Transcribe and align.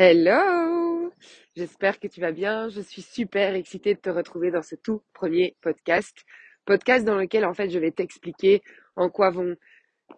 Hello! 0.00 1.12
J'espère 1.56 1.98
que 1.98 2.06
tu 2.06 2.20
vas 2.20 2.30
bien. 2.30 2.68
Je 2.68 2.80
suis 2.80 3.02
super 3.02 3.56
excitée 3.56 3.94
de 3.94 3.98
te 3.98 4.08
retrouver 4.08 4.52
dans 4.52 4.62
ce 4.62 4.76
tout 4.76 5.02
premier 5.12 5.56
podcast. 5.60 6.24
Podcast 6.64 7.04
dans 7.04 7.16
lequel, 7.16 7.44
en 7.44 7.52
fait, 7.52 7.68
je 7.68 7.80
vais 7.80 7.90
t'expliquer 7.90 8.62
en 8.94 9.10
quoi 9.10 9.30
vont 9.30 9.56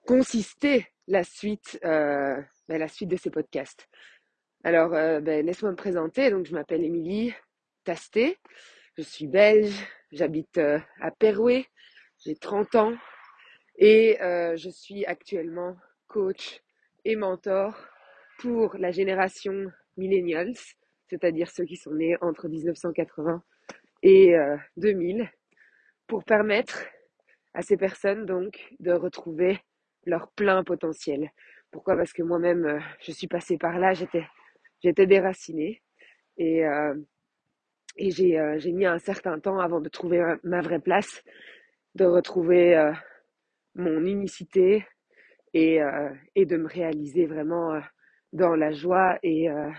consister 0.06 0.86
la 1.08 1.24
suite, 1.24 1.80
euh, 1.86 2.38
ben, 2.68 2.78
la 2.78 2.88
suite 2.88 3.08
de 3.08 3.16
ces 3.16 3.30
podcasts. 3.30 3.88
Alors, 4.64 4.92
euh, 4.92 5.20
ben, 5.20 5.46
laisse-moi 5.46 5.70
me 5.70 5.76
présenter. 5.76 6.28
Donc, 6.28 6.44
je 6.44 6.52
m'appelle 6.52 6.84
Émilie 6.84 7.32
Tasté. 7.84 8.36
Je 8.98 9.02
suis 9.02 9.28
belge. 9.28 9.72
J'habite 10.12 10.58
euh, 10.58 10.78
à 11.00 11.10
Perouet. 11.10 11.64
J'ai 12.22 12.36
30 12.36 12.74
ans. 12.74 12.92
Et 13.78 14.18
je 14.20 14.68
suis 14.68 15.06
actuellement 15.06 15.74
coach 16.06 16.60
et 17.06 17.16
mentor 17.16 17.89
pour 18.40 18.76
la 18.78 18.90
génération 18.90 19.66
millennials, 19.98 20.54
c'est-à-dire 21.08 21.50
ceux 21.50 21.64
qui 21.64 21.76
sont 21.76 21.92
nés 21.92 22.16
entre 22.22 22.48
1980 22.48 23.42
et 24.02 24.34
2000, 24.78 25.20
euh, 25.20 25.24
pour 26.06 26.24
permettre 26.24 26.86
à 27.52 27.60
ces 27.60 27.76
personnes 27.76 28.24
donc 28.24 28.74
de 28.80 28.92
retrouver 28.92 29.58
leur 30.06 30.30
plein 30.32 30.64
potentiel. 30.64 31.30
Pourquoi? 31.70 31.96
Parce 31.96 32.14
que 32.14 32.22
moi-même, 32.22 32.64
euh, 32.64 32.80
je 33.00 33.12
suis 33.12 33.26
passée 33.26 33.58
par 33.58 33.78
là, 33.78 33.92
j'étais, 33.92 35.06
déracinée 35.06 35.82
et, 36.38 36.64
euh, 36.64 36.94
j'ai, 37.98 38.72
mis 38.72 38.86
un 38.86 38.98
certain 38.98 39.38
temps 39.38 39.58
avant 39.58 39.80
de 39.80 39.90
trouver 39.90 40.36
ma, 40.42 40.62
vraie 40.62 40.80
place, 40.80 41.22
de 41.94 42.06
retrouver 42.06 42.90
mon 43.74 44.06
unicité 44.06 44.86
et 45.52 45.80
de 45.80 46.56
me 46.56 46.68
réaliser 46.68 47.26
vraiment 47.26 47.78
dans 48.32 48.54
la 48.54 48.72
joie 48.72 49.18
et, 49.22 49.50
euh, 49.50 49.70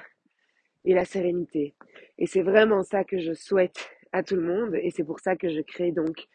et 0.85 0.93
la 0.93 1.05
sérénité. 1.05 1.75
Et 2.17 2.25
c'est 2.27 2.41
vraiment 2.41 2.83
ça 2.83 3.03
que 3.03 3.19
je 3.19 3.33
souhaite 3.33 3.89
à 4.11 4.23
tout 4.23 4.35
le 4.35 4.41
monde 4.41 4.75
et 4.75 4.91
c'est 4.91 5.03
pour 5.03 5.19
ça 5.19 5.35
que 5.35 5.49
je 5.49 5.61
crée 5.61 5.91
donc 5.91 6.27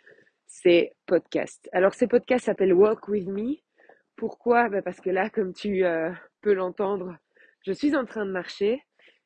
ces 0.47 0.93
podcasts. 1.07 1.69
Alors 1.73 1.95
ces 1.95 2.07
podcasts 2.07 2.47
s'appellent 2.47 2.73
Walk 2.73 3.09
With 3.09 3.29
Me. 3.29 3.57
Pourquoi? 4.17 4.69
Ben 4.69 4.83
Parce 4.83 5.01
que 5.01 5.11
là, 5.11 5.29
comme 5.29 5.53
tu 5.53 5.85
euh, 5.85 6.11
peux 6.41 6.55
l'entendre, 6.55 7.17
je 7.67 7.73
suis 7.73 7.95
en 7.95 8.07
train 8.07 8.25
de 8.25 8.31
marcher 8.31 8.83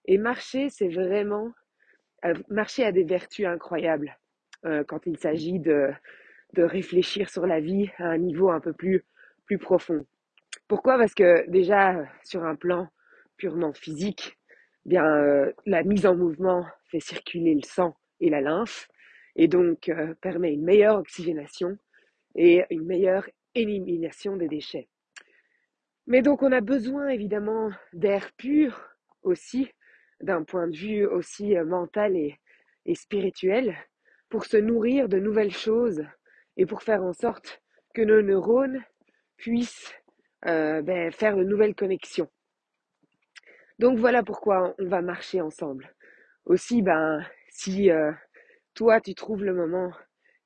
et 0.07 0.19
marcher, 0.19 0.69
c'est 0.71 0.89
vraiment... 0.89 1.53
Euh, 2.25 2.35
marcher 2.49 2.85
a 2.85 2.93
des 2.93 3.05
vertus 3.05 3.47
incroyables 3.47 4.19
euh, 4.67 4.83
quand 4.85 5.07
il 5.07 5.17
s'agit 5.17 5.59
de, 5.61 5.91
de 6.55 6.63
réfléchir 6.63 7.31
sur 7.31 7.47
la 7.47 7.61
vie 7.61 7.91
à 7.99 8.09
un 8.09 8.19
niveau 8.19 8.51
un 8.51 8.61
peu 8.61 8.73
plus, 8.73 9.05
plus 9.47 9.59
profond. 9.59 10.05
Pourquoi? 10.71 10.99
Parce 10.99 11.15
que 11.15 11.51
déjà, 11.51 11.97
sur 12.23 12.45
un 12.45 12.55
plan 12.55 12.87
purement 13.37 13.73
physique, 13.73 14.39
bien 14.85 15.05
euh, 15.05 15.53
la 15.67 15.83
mise 15.83 16.07
en 16.07 16.15
mouvement 16.15 16.65
fait 16.93 17.01
circuler 17.01 17.57
le 17.57 17.65
sang 17.65 17.97
et 18.21 18.31
la 18.31 18.41
lymphe 18.41 18.87
et 19.35 19.49
donc 19.49 19.89
euh, 19.89 20.15
permet 20.21 20.53
une 20.53 20.63
meilleure 20.63 20.95
oxygénation 20.95 21.77
et 22.37 22.63
une 22.71 22.87
meilleure 22.87 23.29
élimination 23.57 24.37
des 24.37 24.47
déchets. 24.47 24.87
Mais 26.07 26.23
donc 26.23 26.41
on 26.41 26.53
a 26.53 26.61
besoin 26.61 27.09
évidemment 27.09 27.73
d'air 27.93 28.31
pur 28.37 28.81
aussi, 29.25 29.73
d'un 30.21 30.45
point 30.45 30.69
de 30.69 30.77
vue 30.77 31.05
aussi 31.05 31.57
euh, 31.57 31.65
mental 31.65 32.15
et 32.17 32.95
spirituel, 32.95 33.77
pour 34.29 34.45
se 34.45 34.57
nourrir 34.57 35.09
de 35.09 35.19
nouvelles 35.19 35.51
choses 35.51 36.05
et 36.57 36.65
pour 36.65 36.85
faire 36.85 37.03
en 37.03 37.13
sorte 37.13 37.61
que 37.93 38.03
nos 38.03 38.23
neurones 38.23 38.85
puissent 39.37 39.93
euh, 40.47 40.83
ben, 40.83 41.13
faire 41.13 41.37
de 41.37 41.45
nouvelles 41.45 41.75
connexions. 41.75 42.29
Donc 43.79 43.99
voilà 43.99 44.23
pourquoi 44.23 44.75
on 44.79 44.87
va 44.87 45.03
marcher 45.03 45.41
ensemble. 45.41 45.95
Aussi, 46.47 46.83
ben, 46.83 47.25
si 47.51 47.91
euh, 47.91 48.13
toi 48.75 49.01
tu 49.01 49.15
trouves 49.15 49.45
le 49.45 49.55
moment 49.55 49.93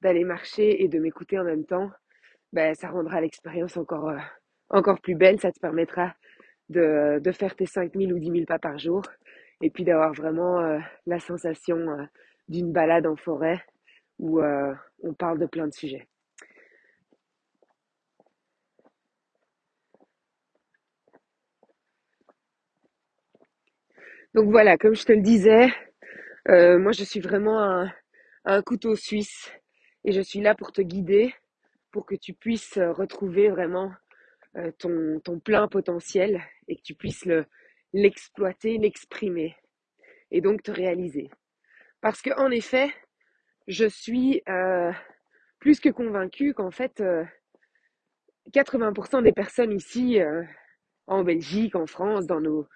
d'aller 0.01 0.25
marcher 0.25 0.83
et 0.83 0.89
de 0.89 0.98
m'écouter 0.98 1.39
en 1.39 1.45
même 1.45 1.64
temps, 1.64 1.91
ben, 2.52 2.74
ça 2.74 2.89
rendra 2.89 3.20
l'expérience 3.20 3.77
encore, 3.77 4.08
euh, 4.11 4.19
encore 4.70 5.01
plus 5.01 5.14
belle. 5.14 5.41
Ça 5.41 5.52
te 5.52 5.61
permettra 5.61 6.14
de, 6.69 7.20
de 7.20 7.33
faire 7.33 7.55
tes 7.57 7.67
5000 7.67 8.13
ou 8.13 8.19
10 8.19 8.30
000 8.30 8.45
pas 8.46 8.58
par 8.58 8.79
jour 8.79 9.02
et 9.61 9.70
puis 9.70 9.85
d'avoir 9.85 10.13
vraiment 10.13 10.80
la 11.07 11.20
sensation 11.20 11.86
d'une 12.48 12.73
balade 12.73 13.07
en 13.07 13.17
forêt 13.17 13.64
où 14.19 14.42
on 14.42 15.14
parle 15.14 15.39
de 15.39 15.46
plein 15.46 15.69
de 15.69 15.73
sujets. 15.73 16.07
Donc 24.34 24.50
voilà, 24.50 24.77
comme 24.77 24.96
je 24.96 25.05
te 25.05 25.12
le 25.12 25.20
disais, 25.20 25.68
euh, 26.48 26.77
moi 26.77 26.90
je 26.90 27.05
suis 27.05 27.20
vraiment 27.20 27.89
un, 28.45 28.62
couteau 28.62 28.96
suisse 28.96 29.52
et 30.05 30.11
je 30.11 30.20
suis 30.20 30.40
là 30.40 30.56
pour 30.56 30.72
te 30.72 30.83
guider, 30.83 31.33
pour 31.92 32.05
que 32.05 32.17
tu 32.17 32.34
puisses 32.34 32.77
retrouver 32.78 33.48
vraiment 33.48 33.92
euh, 34.56 34.72
ton, 34.72 35.39
plein 35.39 35.68
potentiel 35.68 36.42
et 36.67 36.74
que 36.74 36.83
tu 36.83 36.96
puisses 36.96 37.24
le, 37.27 37.46
l'exploiter, 37.92 38.77
l'exprimer 38.77 39.55
et 40.33 40.40
donc 40.40 40.64
te 40.64 40.72
réaliser. 40.72 41.30
Parce 42.01 42.20
que 42.20 42.36
en 42.36 42.51
effet, 42.51 42.92
je 43.68 43.86
suis 43.86 44.42
euh, 44.48 44.90
plus 45.61 45.78
que 45.78 45.90
convaincue 45.90 46.55
qu'en 46.55 46.72
fait, 46.72 47.01
80% 48.52 49.22
des 49.22 49.33
personnes 49.33 49.72
ici, 49.72 50.18
en 51.06 51.22
Belgique, 51.22 51.77
en 51.77 51.86
France, 51.86 52.27
dans 52.27 52.40
nos, 52.40 52.66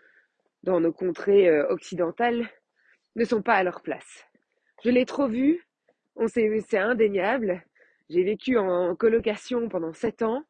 dans 0.63 0.81
nos 0.81 0.93
contrées 0.93 1.49
euh, 1.49 1.69
occidentales 1.69 2.49
ne 3.17 3.25
sont 3.25 3.43
pas 3.43 3.55
à 3.55 3.63
leur 3.63 3.83
place. 3.83 4.27
Je 4.85 4.91
l'ai 4.91 5.07
trop 5.07 5.29
vu, 5.29 5.67
c'est 6.29 6.79
indéniable. 6.79 7.65
J'ai 8.09 8.23
vécu 8.23 8.57
en 8.57 8.95
colocation 8.95 9.69
pendant 9.69 9.93
sept 9.93 10.23
ans 10.23 10.45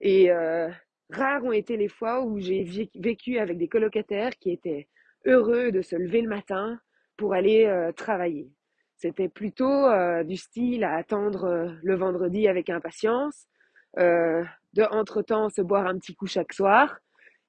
et 0.00 0.30
euh, 0.30 0.68
rares 1.10 1.44
ont 1.44 1.52
été 1.52 1.76
les 1.76 1.88
fois 1.88 2.22
où 2.22 2.38
j'ai 2.38 2.90
vécu 2.94 3.38
avec 3.38 3.58
des 3.58 3.68
colocataires 3.68 4.36
qui 4.38 4.52
étaient 4.52 4.88
heureux 5.24 5.72
de 5.72 5.82
se 5.82 5.96
lever 5.96 6.22
le 6.22 6.28
matin 6.28 6.80
pour 7.16 7.34
aller 7.34 7.64
euh, 7.64 7.92
travailler. 7.92 8.50
C'était 8.96 9.28
plutôt 9.28 9.88
du 10.22 10.36
style 10.36 10.84
à 10.84 10.94
attendre 10.94 11.76
le 11.82 11.96
vendredi 11.96 12.46
avec 12.46 12.70
impatience, 12.70 13.48
de 13.96 14.92
entre-temps 14.92 15.48
se 15.48 15.60
boire 15.60 15.88
un 15.88 15.98
petit 15.98 16.14
coup 16.14 16.28
chaque 16.28 16.52
soir, 16.52 17.00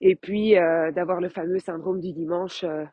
et 0.06 0.18
puis 0.18 0.58
euh, 0.58 0.92
d'avoir 0.92 1.22
le 1.22 1.30
fameux 1.30 1.60
syndrome 1.60 2.02
du 2.02 2.12
dimanche, 2.12 2.66
euh, 2.66 2.84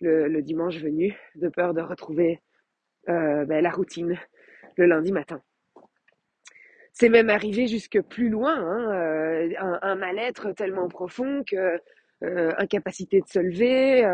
le, 0.00 0.40
dimanche 0.40 0.78
venu, 0.78 1.18
de 1.34 1.48
peur 1.48 1.74
de 1.74 1.80
retrouver 1.80 2.40
euh, 3.08 3.44
ben, 3.44 3.60
la 3.60 3.70
routine 3.70 4.16
le 4.76 4.86
lundi 4.86 5.10
matin. 5.10 5.42
C'est 6.92 7.08
même 7.08 7.28
arrivé 7.28 7.66
jusque 7.66 8.00
plus 8.02 8.28
loin, 8.28 8.54
hein, 8.54 9.50
un, 9.82 9.94
mal-être 9.96 10.52
tellement 10.52 10.86
profond 10.86 11.42
que 11.44 11.80
incapacité 12.22 13.20
de 13.20 13.26
se 13.26 13.40
lever, 13.40 14.06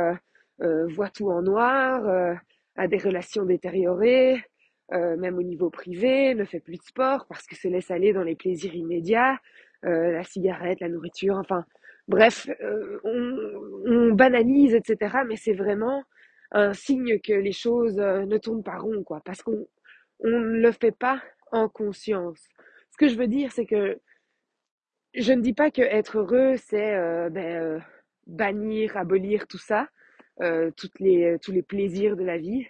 voit 0.88 1.10
tout 1.10 1.30
en 1.30 1.42
noir, 1.42 2.38
a 2.76 2.88
des 2.88 2.96
relations 2.96 3.44
détériorées, 3.44 4.42
même 4.90 5.36
au 5.36 5.42
niveau 5.42 5.68
privé, 5.68 6.34
ne 6.34 6.46
fait 6.46 6.60
plus 6.60 6.78
de 6.78 6.82
sport 6.82 7.26
parce 7.28 7.46
que 7.46 7.54
se 7.54 7.68
laisse 7.68 7.90
aller 7.90 8.14
dans 8.14 8.22
les 8.22 8.34
plaisirs 8.34 8.74
immédiats, 8.74 9.38
la 9.82 10.24
cigarette, 10.24 10.80
la 10.80 10.88
nourriture, 10.88 11.36
enfin 11.36 11.66
Bref, 12.10 12.48
euh, 12.60 12.98
on, 13.04 14.10
banalise, 14.14 14.74
etc. 14.74 15.18
Mais 15.28 15.36
c'est 15.36 15.52
vraiment 15.52 16.02
un 16.50 16.72
signe 16.72 17.20
que 17.20 17.32
les 17.32 17.52
choses 17.52 18.00
euh, 18.00 18.26
ne 18.26 18.36
tournent 18.36 18.64
pas 18.64 18.78
rond, 18.78 19.04
quoi, 19.04 19.20
parce 19.24 19.42
qu'on 19.42 19.64
ne 20.24 20.60
le 20.60 20.72
fait 20.72 20.90
pas 20.90 21.22
en 21.52 21.68
conscience. 21.68 22.40
Ce 22.90 22.96
que 22.98 23.06
je 23.06 23.16
veux 23.16 23.28
dire, 23.28 23.52
c'est 23.52 23.64
que 23.64 24.00
je 25.14 25.32
ne 25.32 25.40
dis 25.40 25.52
pas 25.52 25.70
que 25.70 25.82
être 25.82 26.18
heureux, 26.18 26.56
c'est 26.56 26.96
euh, 26.96 27.30
ben, 27.30 27.80
bannir, 28.26 28.96
abolir 28.96 29.46
tout 29.46 29.58
ça, 29.58 29.88
toutes 30.76 30.98
les, 30.98 31.36
tous 31.40 31.52
les 31.52 31.62
plaisirs 31.62 32.16
de 32.16 32.24
la 32.24 32.38
vie, 32.38 32.66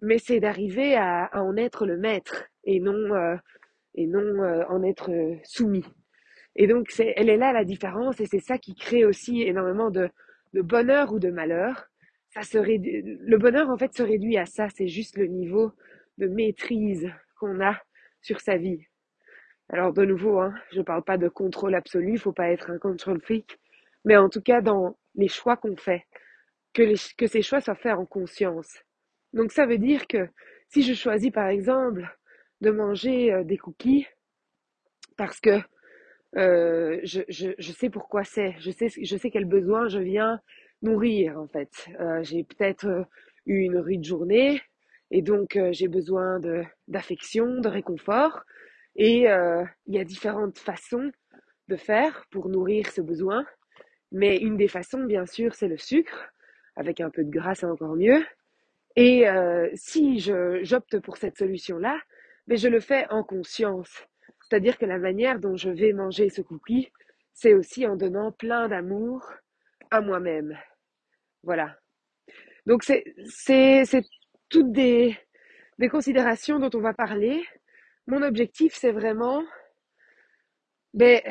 mais 0.00 0.18
c'est 0.18 0.40
d'arriver 0.40 0.94
à, 0.94 1.24
à, 1.24 1.42
en 1.42 1.56
être 1.56 1.84
le 1.86 1.98
maître 1.98 2.44
et 2.64 2.80
non, 2.80 3.38
et 3.94 4.06
non 4.06 4.42
en 4.68 4.82
être 4.84 5.10
soumis. 5.44 5.84
Et 6.56 6.66
donc, 6.66 6.90
c'est, 6.90 7.14
elle 7.16 7.30
est 7.30 7.36
là 7.36 7.52
la 7.52 7.64
différence 7.64 8.20
et 8.20 8.26
c'est 8.26 8.40
ça 8.40 8.58
qui 8.58 8.74
crée 8.74 9.04
aussi 9.04 9.42
énormément 9.42 9.90
de, 9.90 10.08
de 10.52 10.60
bonheur 10.62 11.12
ou 11.12 11.18
de 11.18 11.30
malheur. 11.30 11.88
Ça 12.30 12.42
se 12.42 12.58
le 12.58 13.36
bonheur, 13.38 13.68
en 13.70 13.76
fait, 13.76 13.94
se 13.94 14.02
réduit 14.02 14.38
à 14.38 14.46
ça. 14.46 14.68
C'est 14.70 14.88
juste 14.88 15.16
le 15.16 15.26
niveau 15.26 15.72
de 16.18 16.26
maîtrise 16.28 17.10
qu'on 17.38 17.60
a 17.60 17.78
sur 18.20 18.40
sa 18.40 18.56
vie. 18.56 18.86
Alors, 19.68 19.92
de 19.92 20.04
nouveau, 20.04 20.38
hein, 20.40 20.54
je 20.72 20.78
ne 20.78 20.84
parle 20.84 21.02
pas 21.02 21.18
de 21.18 21.28
contrôle 21.28 21.74
absolu, 21.74 22.12
il 22.12 22.18
faut 22.18 22.32
pas 22.32 22.50
être 22.50 22.70
un 22.70 22.78
control 22.78 23.20
freak, 23.22 23.58
mais 24.04 24.16
en 24.16 24.28
tout 24.28 24.42
cas, 24.42 24.60
dans 24.60 24.96
les 25.14 25.28
choix 25.28 25.56
qu'on 25.56 25.76
fait, 25.76 26.04
que, 26.74 26.82
les, 26.82 26.96
que 27.16 27.26
ces 27.26 27.42
choix 27.42 27.60
soient 27.60 27.74
faits 27.74 27.94
en 27.94 28.04
conscience. 28.04 28.82
Donc, 29.32 29.50
ça 29.52 29.66
veut 29.66 29.78
dire 29.78 30.06
que 30.06 30.28
si 30.68 30.82
je 30.82 30.94
choisis, 30.94 31.30
par 31.30 31.48
exemple, 31.48 32.06
de 32.60 32.70
manger 32.70 33.32
euh, 33.32 33.44
des 33.44 33.56
cookies, 33.56 34.06
parce 35.16 35.40
que 35.40 35.60
euh, 36.36 37.00
je, 37.04 37.20
je, 37.28 37.72
sais 37.72 37.90
pourquoi 37.90 38.24
c'est, 38.24 38.54
je 38.58 38.70
sais, 38.70 38.88
je 38.88 39.16
sais 39.16 39.30
quel 39.30 39.44
besoin 39.44 39.88
je 39.88 39.98
viens 39.98 40.40
nourrir 40.82 41.38
en 41.38 41.46
fait. 41.46 41.70
j'ai 42.22 42.42
peut-être 42.42 43.06
eu 43.46 43.60
une 43.60 43.78
rude 43.78 44.04
journée 44.04 44.60
et 45.10 45.22
donc 45.22 45.58
j'ai 45.70 45.88
besoin 45.88 46.40
d'affection, 46.88 47.60
de 47.60 47.68
réconfort. 47.68 48.42
Et 48.96 49.20
il 49.22 49.94
y 49.94 49.98
a 49.98 50.04
différentes 50.04 50.58
façons 50.58 51.12
de 51.68 51.76
faire 51.76 52.24
pour 52.30 52.48
nourrir 52.48 52.90
ce 52.90 53.00
besoin. 53.00 53.44
Mais 54.10 54.36
une 54.36 54.56
des 54.56 54.68
façons, 54.68 55.04
bien 55.04 55.26
sûr, 55.26 55.54
c'est 55.54 55.68
le 55.68 55.78
sucre, 55.78 56.30
avec 56.76 57.00
un 57.00 57.10
peu 57.10 57.24
de 57.24 57.30
gras, 57.30 57.54
c'est 57.54 57.66
encore 57.66 57.96
mieux. 57.96 58.24
Et 58.96 59.26
euh, 59.28 59.70
si 59.74 60.18
je, 60.18 60.62
j'opte 60.62 60.98
pour 61.00 61.16
cette 61.16 61.38
solution-là, 61.38 61.98
mais 62.46 62.56
je 62.56 62.68
le 62.68 62.80
fais 62.80 63.06
en 63.08 63.24
conscience. 63.24 64.04
C'est-à-dire 64.52 64.76
que 64.76 64.84
la 64.84 64.98
manière 64.98 65.40
dont 65.40 65.56
je 65.56 65.70
vais 65.70 65.94
manger 65.94 66.28
ce 66.28 66.42
cookie, 66.42 66.92
c'est 67.32 67.54
aussi 67.54 67.86
en 67.86 67.96
donnant 67.96 68.32
plein 68.32 68.68
d'amour 68.68 69.26
à 69.90 70.02
moi-même. 70.02 70.58
Voilà. 71.42 71.78
Donc 72.66 72.84
c'est, 72.84 73.02
toutes 74.50 74.70
des, 74.70 75.16
considérations 75.90 76.58
dont 76.58 76.68
on 76.74 76.82
va 76.82 76.92
parler. 76.92 77.42
Mon 78.06 78.20
objectif, 78.20 78.74
c'est 78.74 78.92
vraiment, 78.92 79.42
ben, 80.92 81.22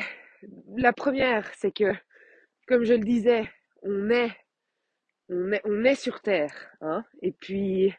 la 0.76 0.92
première, 0.92 1.48
c'est 1.54 1.70
que, 1.70 1.94
comme 2.66 2.82
je 2.82 2.94
le 2.94 3.04
disais, 3.04 3.48
on 3.82 4.10
est 4.10 4.32
on 5.28 5.52
est, 5.52 5.62
on 5.62 5.84
est 5.84 5.94
sur 5.94 6.22
Terre. 6.22 6.52
Hein, 6.80 7.04
et, 7.22 7.30
puis, 7.30 7.94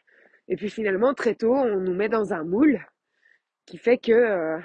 et 0.48 0.56
puis 0.56 0.68
finalement, 0.68 1.14
très 1.14 1.34
tôt, 1.34 1.54
on 1.54 1.80
nous 1.80 1.94
met 1.94 2.10
dans 2.10 2.34
un 2.34 2.44
moule 2.44 2.84
qui 3.64 3.78
fait 3.78 3.96
que 3.96 4.12
euh, 4.12 4.60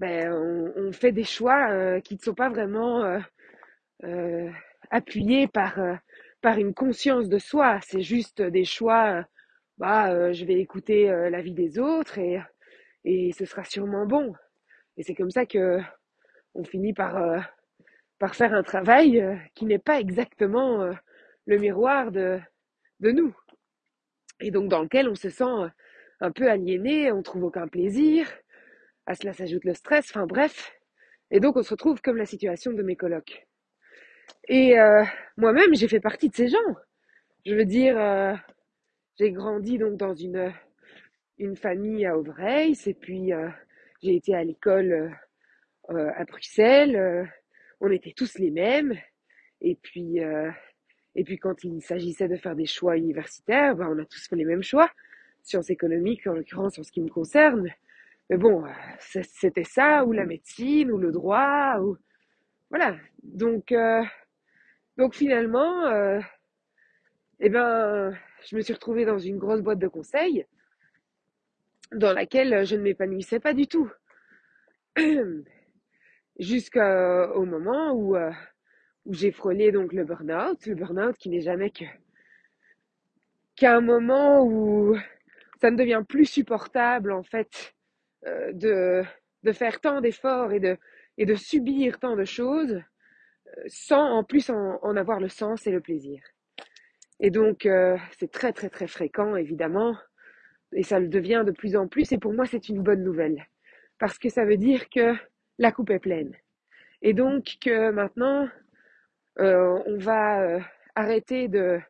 ben, 0.00 0.32
on, 0.76 0.92
fait 0.92 1.12
des 1.12 1.24
choix 1.24 1.70
euh, 1.70 2.00
qui 2.00 2.14
ne 2.14 2.20
sont 2.20 2.34
pas 2.34 2.48
vraiment 2.48 3.20
euh, 4.02 4.50
appuyés 4.90 5.46
par, 5.46 5.78
par 6.40 6.56
une 6.58 6.72
conscience 6.72 7.28
de 7.28 7.38
soi. 7.38 7.78
C'est 7.82 8.00
juste 8.00 8.40
des 8.40 8.64
choix, 8.64 9.24
bah, 9.76 10.32
je 10.32 10.44
vais 10.46 10.58
écouter 10.58 11.06
la 11.30 11.42
vie 11.42 11.52
des 11.52 11.78
autres 11.78 12.18
et, 12.18 12.40
et 13.04 13.32
ce 13.32 13.44
sera 13.44 13.62
sûrement 13.64 14.06
bon. 14.06 14.34
Et 14.96 15.02
c'est 15.02 15.14
comme 15.14 15.30
ça 15.30 15.44
que 15.44 15.80
on 16.54 16.64
finit 16.64 16.94
par, 16.94 17.44
par 18.18 18.34
faire 18.34 18.54
un 18.54 18.62
travail 18.62 19.22
qui 19.54 19.66
n'est 19.66 19.78
pas 19.78 20.00
exactement 20.00 20.90
le 21.44 21.58
miroir 21.58 22.10
de, 22.10 22.40
de 23.00 23.10
nous. 23.10 23.36
Et 24.40 24.50
donc 24.50 24.70
dans 24.70 24.82
lequel 24.82 25.10
on 25.10 25.14
se 25.14 25.28
sent 25.28 25.70
un 26.20 26.32
peu 26.32 26.50
aliéné, 26.50 27.12
on 27.12 27.22
trouve 27.22 27.44
aucun 27.44 27.68
plaisir, 27.68 28.26
à 29.10 29.16
cela 29.16 29.32
s'ajoute 29.32 29.64
le 29.64 29.74
stress, 29.74 30.08
enfin 30.10 30.24
bref. 30.24 30.72
Et 31.32 31.40
donc 31.40 31.56
on 31.56 31.64
se 31.64 31.70
retrouve 31.70 32.00
comme 32.00 32.16
la 32.16 32.26
situation 32.26 32.72
de 32.72 32.82
mes 32.84 32.94
colocs. 32.94 33.44
Et 34.46 34.78
euh, 34.78 35.02
moi-même, 35.36 35.74
j'ai 35.74 35.88
fait 35.88 35.98
partie 35.98 36.28
de 36.28 36.34
ces 36.36 36.46
gens. 36.46 36.76
Je 37.44 37.56
veux 37.56 37.64
dire, 37.64 37.98
euh, 37.98 38.34
j'ai 39.18 39.32
grandi 39.32 39.78
donc 39.78 39.96
dans 39.96 40.14
une, 40.14 40.52
une 41.38 41.56
famille 41.56 42.06
à 42.06 42.16
Auvreil, 42.16 42.78
et 42.86 42.94
puis 42.94 43.32
euh, 43.32 43.48
j'ai 44.00 44.14
été 44.14 44.32
à 44.32 44.44
l'école 44.44 45.12
à 45.88 46.24
Bruxelles. 46.24 47.28
on 47.80 47.90
était 47.90 48.12
tous 48.16 48.38
les 48.38 48.52
mêmes. 48.52 48.96
Et 49.60 49.74
puis, 49.74 50.20
et 51.16 51.24
puis 51.24 51.36
quand 51.36 51.64
il 51.64 51.82
s'agissait 51.82 52.28
de 52.28 52.36
faire 52.36 52.54
des 52.54 52.66
choix 52.66 52.96
universitaires, 52.96 53.74
ben, 53.74 53.88
on 53.90 53.98
a 53.98 54.04
tous 54.04 54.28
fait 54.28 54.36
les 54.36 54.44
mêmes 54.44 54.62
choix. 54.62 54.88
Sciences 55.42 55.70
économiques, 55.70 56.28
en 56.28 56.34
l'occurrence, 56.34 56.78
en 56.78 56.84
ce 56.84 56.92
qui 56.92 57.00
me 57.00 57.08
concerne. 57.08 57.68
Mais 58.30 58.36
bon, 58.36 58.64
c'était 59.00 59.64
ça, 59.64 60.04
ou 60.04 60.12
la 60.12 60.24
médecine, 60.24 60.92
ou 60.92 60.98
le 60.98 61.10
droit, 61.10 61.78
ou... 61.80 61.98
Voilà. 62.70 62.96
Donc, 63.24 63.72
euh, 63.72 64.04
finalement, 65.10 65.86
euh, 65.86 66.20
eh 67.40 67.48
ben, 67.48 68.16
je 68.48 68.54
me 68.54 68.60
suis 68.60 68.72
retrouvée 68.72 69.04
dans 69.04 69.18
une 69.18 69.36
grosse 69.36 69.62
boîte 69.62 69.80
de 69.80 69.88
conseils 69.88 70.46
dans 71.92 72.12
laquelle 72.12 72.64
je 72.64 72.76
ne 72.76 72.82
m'épanouissais 72.82 73.40
pas 73.40 73.52
du 73.52 73.66
tout. 73.66 73.90
Jusqu'au 76.38 77.44
moment 77.44 77.92
où, 77.92 78.14
euh, 78.14 78.30
où 79.06 79.12
j'ai 79.12 79.32
frôlé 79.32 79.72
donc 79.72 79.92
le 79.92 80.04
burn-out, 80.04 80.64
le 80.66 80.76
burn-out 80.76 81.16
qui 81.16 81.30
n'est 81.30 81.40
jamais 81.40 81.70
que 81.70 81.84
qu'à 83.56 83.76
un 83.76 83.80
moment 83.80 84.44
où 84.44 84.96
ça 85.60 85.72
ne 85.72 85.76
devient 85.76 86.02
plus 86.08 86.24
supportable 86.24 87.12
en 87.12 87.22
fait 87.22 87.74
euh, 88.26 88.52
de 88.52 89.02
de 89.42 89.52
faire 89.52 89.80
tant 89.80 90.02
d'efforts 90.02 90.52
et 90.52 90.60
de 90.60 90.76
et 91.16 91.24
de 91.24 91.34
subir 91.34 91.98
tant 91.98 92.16
de 92.16 92.24
choses 92.24 92.72
euh, 92.74 93.62
sans 93.68 94.04
en 94.04 94.24
plus 94.24 94.50
en, 94.50 94.78
en, 94.82 94.96
avoir 94.96 95.20
le 95.20 95.28
sens 95.28 95.66
et 95.66 95.70
le 95.70 95.80
plaisir. 95.80 96.22
Et 97.20 97.30
donc 97.30 97.64
euh, 97.64 97.96
c'est 98.18 98.30
très 98.30 98.52
très 98.52 98.68
très 98.68 98.86
fréquent 98.86 99.36
évidemment 99.36 99.96
et 100.74 100.82
ça 100.82 101.00
le 101.00 101.08
devient 101.08 101.44
de 101.46 101.52
plus 101.52 101.76
en 101.76 101.88
plus 101.88 102.12
et 102.12 102.18
pour 102.18 102.34
moi 102.34 102.44
c'est 102.44 102.68
une 102.68 102.82
bonne 102.82 103.02
nouvelle 103.02 103.46
parce 103.98 104.18
que 104.18 104.28
ça 104.28 104.44
veut 104.44 104.58
dire 104.58 104.88
que 104.90 105.14
la 105.58 105.72
coupe 105.72 105.90
est 105.90 105.98
pleine 105.98 106.34
et 107.02 107.14
donc 107.14 107.56
que 107.60 107.90
maintenant 107.90 108.48
on 109.38 109.96
va 109.96 110.60
arrêter 110.94 111.48
de, 111.48 111.80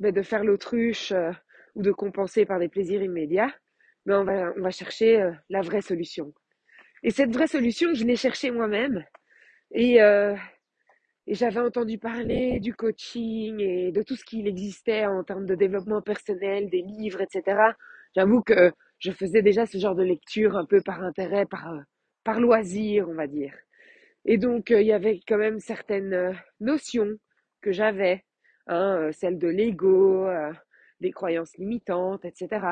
ben, 0.00 0.12
de 0.12 0.22
faire 0.22 0.42
l'autruche 0.42 1.12
ou 1.74 1.82
de 1.82 1.92
compenser 1.92 2.44
par 2.44 2.58
des 2.58 2.68
plaisirs 2.68 3.02
immédiats, 3.02 3.52
mais 4.06 4.14
on 4.14 4.24
va, 4.24 4.52
on 4.56 4.62
va 4.62 4.70
chercher 4.70 5.30
la 5.48 5.60
vraie 5.62 5.82
solution. 5.82 6.32
Et 7.02 7.10
cette 7.10 7.32
vraie 7.32 7.46
solution, 7.46 7.94
je 7.94 8.04
l'ai 8.04 8.16
cherchée 8.16 8.50
moi-même. 8.50 9.04
Et, 9.72 9.96
et 9.96 11.34
j'avais 11.34 11.60
entendu 11.60 11.98
parler 11.98 12.60
du 12.60 12.74
coaching 12.74 13.60
et 13.60 13.92
de 13.92 14.02
tout 14.02 14.16
ce 14.16 14.24
qu'il 14.24 14.48
existait 14.48 15.06
en 15.06 15.22
termes 15.24 15.46
de 15.46 15.54
développement 15.54 16.02
personnel, 16.02 16.68
des 16.70 16.82
livres, 16.82 17.20
etc. 17.20 17.60
J'avoue 18.16 18.42
que 18.42 18.72
je 18.98 19.12
faisais 19.12 19.42
déjà 19.42 19.66
ce 19.66 19.78
genre 19.78 19.94
de 19.94 20.02
lecture 20.02 20.56
un 20.56 20.66
peu 20.66 20.80
par 20.82 21.02
intérêt, 21.02 21.46
par, 21.46 21.72
par 22.24 22.40
loisir, 22.40 23.08
on 23.08 23.14
va 23.14 23.26
dire. 23.26 23.54
Et 24.24 24.36
donc, 24.36 24.70
euh, 24.70 24.80
il 24.82 24.86
y 24.86 24.92
avait 24.92 25.20
quand 25.26 25.38
même 25.38 25.60
certaines 25.60 26.12
euh, 26.12 26.32
notions 26.60 27.16
que 27.62 27.72
j'avais, 27.72 28.24
hein, 28.66 28.96
euh, 28.98 29.12
celle 29.12 29.38
de 29.38 29.48
l'ego, 29.48 30.28
des 31.00 31.12
croyances 31.12 31.56
limitantes, 31.56 32.24
etc. 32.24 32.66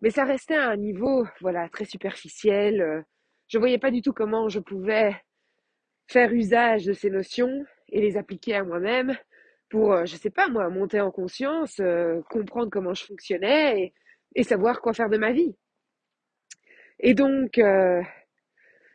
Mais 0.00 0.10
ça 0.10 0.24
restait 0.24 0.56
à 0.56 0.70
un 0.70 0.76
niveau, 0.76 1.26
voilà, 1.40 1.68
très 1.68 1.84
superficiel. 1.84 3.04
je 3.48 3.58
voyais 3.58 3.78
pas 3.78 3.90
du 3.90 4.02
tout 4.02 4.12
comment 4.12 4.48
je 4.48 4.60
pouvais 4.60 5.16
faire 6.06 6.32
usage 6.32 6.84
de 6.84 6.92
ces 6.92 7.10
notions 7.10 7.64
et 7.88 8.00
les 8.00 8.16
appliquer 8.16 8.54
à 8.54 8.64
moi-même 8.64 9.16
pour, 9.70 10.06
je 10.06 10.16
sais 10.16 10.30
pas 10.30 10.48
moi, 10.48 10.68
monter 10.70 11.00
en 11.00 11.10
conscience, 11.10 11.80
comprendre 12.30 12.70
comment 12.70 12.94
je 12.94 13.04
fonctionnais 13.04 13.80
et, 13.82 13.94
et, 14.36 14.42
savoir 14.44 14.80
quoi 14.80 14.94
faire 14.94 15.10
de 15.10 15.18
ma 15.18 15.32
vie. 15.32 15.54
Et 17.00 17.14
donc, 17.14 17.60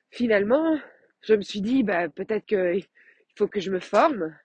finalement, 0.10 0.80
je 1.22 1.34
me 1.36 1.42
suis 1.42 1.62
dit, 1.62 1.84
bah, 1.84 2.10
peut-être 2.10 2.46
qu'il 2.46 2.86
faut 3.38 3.48
que 3.48 3.60
je 3.60 3.72
me 3.72 3.80
forme. 3.80 4.36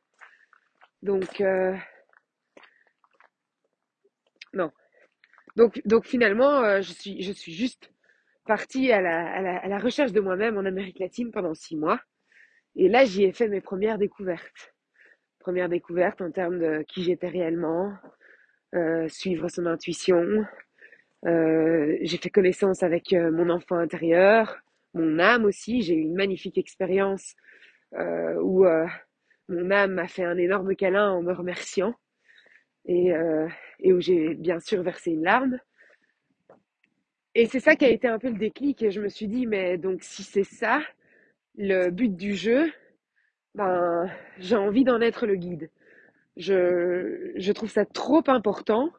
Donc, 1.03 1.41
euh, 1.41 1.77
non. 4.53 4.71
Donc, 5.57 5.81
donc 5.85 6.07
finalement, 6.07 6.63
euh, 6.63 6.81
je, 6.83 6.93
suis, 6.93 7.23
je 7.23 7.33
suis 7.33 7.53
juste 7.53 7.91
partie 8.47 8.93
à 8.93 9.01
la, 9.01 9.27
à, 9.33 9.43
la, 9.43 9.59
à 9.59 9.69
la 9.69 9.79
recherche 9.79 10.13
de 10.13 10.21
moi-même 10.21 10.57
en 10.57 10.65
Amérique 10.65 10.99
latine 10.99 11.31
pendant 11.31 11.55
six 11.55 11.77
mois. 11.77 12.01
Et 12.77 12.89
là, 12.89 13.05
j'y 13.05 13.25
ai 13.25 13.33
fait 13.33 13.49
mes 13.49 13.61
premières 13.61 13.99
découvertes. 13.99 14.75
Premières 15.41 15.69
découvertes 15.69 16.21
en 16.21 16.31
termes 16.31 16.59
de 16.59 16.85
qui 16.89 17.03
j'étais 17.05 17.29
réellement, 17.29 17.93
euh, 18.75 19.09
suivre 19.09 19.49
son 19.49 19.67
intuition. 19.67 20.45
Euh, 21.27 21.97
j'ai 22.03 22.19
fait 22.19 22.31
connaissance 22.31 22.83
avec 22.83 23.13
euh, 23.13 23.31
mon 23.33 23.51
enfant 23.51 23.77
intérieur, 23.77 24.59
mon 24.95 25.19
âme 25.19 25.45
aussi. 25.45 25.83
J'ai 25.83 25.95
eu 25.95 26.03
une 26.03 26.15
magnifique 26.15 26.59
expérience 26.59 27.35
euh, 27.95 28.35
où 28.41 28.67
euh, 28.67 28.87
mon 29.49 29.71
âme 29.71 29.95
m'a 29.95 30.09
fait 30.09 30.25
un 30.25 30.37
énorme 30.39 30.77
câlin 30.77 31.11
en 31.11 31.23
me 31.23 31.33
remerciant 31.33 31.95
et, 32.87 33.13
euh, 33.15 33.49
et 33.81 33.93
où 33.93 34.01
j'ai 34.01 34.35
bien 34.35 34.61
sûr 34.61 34.83
versé 34.83 35.13
une 35.13 35.25
larme. 35.25 35.59
Et 37.35 37.47
c'est 37.47 37.61
ça 37.61 37.77
qui 37.77 37.85
a 37.85 37.91
été 37.91 38.09
un 38.09 38.19
peu 38.19 38.29
le 38.29 38.39
déclic 38.39 38.83
et 38.83 38.91
je 38.91 39.01
me 39.01 39.09
suis 39.09 39.29
dit, 39.29 39.47
mais 39.47 39.79
donc 39.79 40.03
si 40.03 40.23
c'est 40.23 40.45
ça, 40.45 40.83
le 41.57 41.91
but 41.91 42.15
du 42.17 42.35
jeu, 42.35 42.73
ben, 43.55 44.11
j'ai 44.39 44.57
envie 44.57 44.85
d'en 44.85 45.01
être 45.01 45.27
le 45.27 45.37
guide. 45.37 45.71
Je, 46.37 47.33
je 47.37 47.53
trouve 47.53 47.71
ça 47.71 47.85
trop 47.85 48.23
important, 48.29 48.93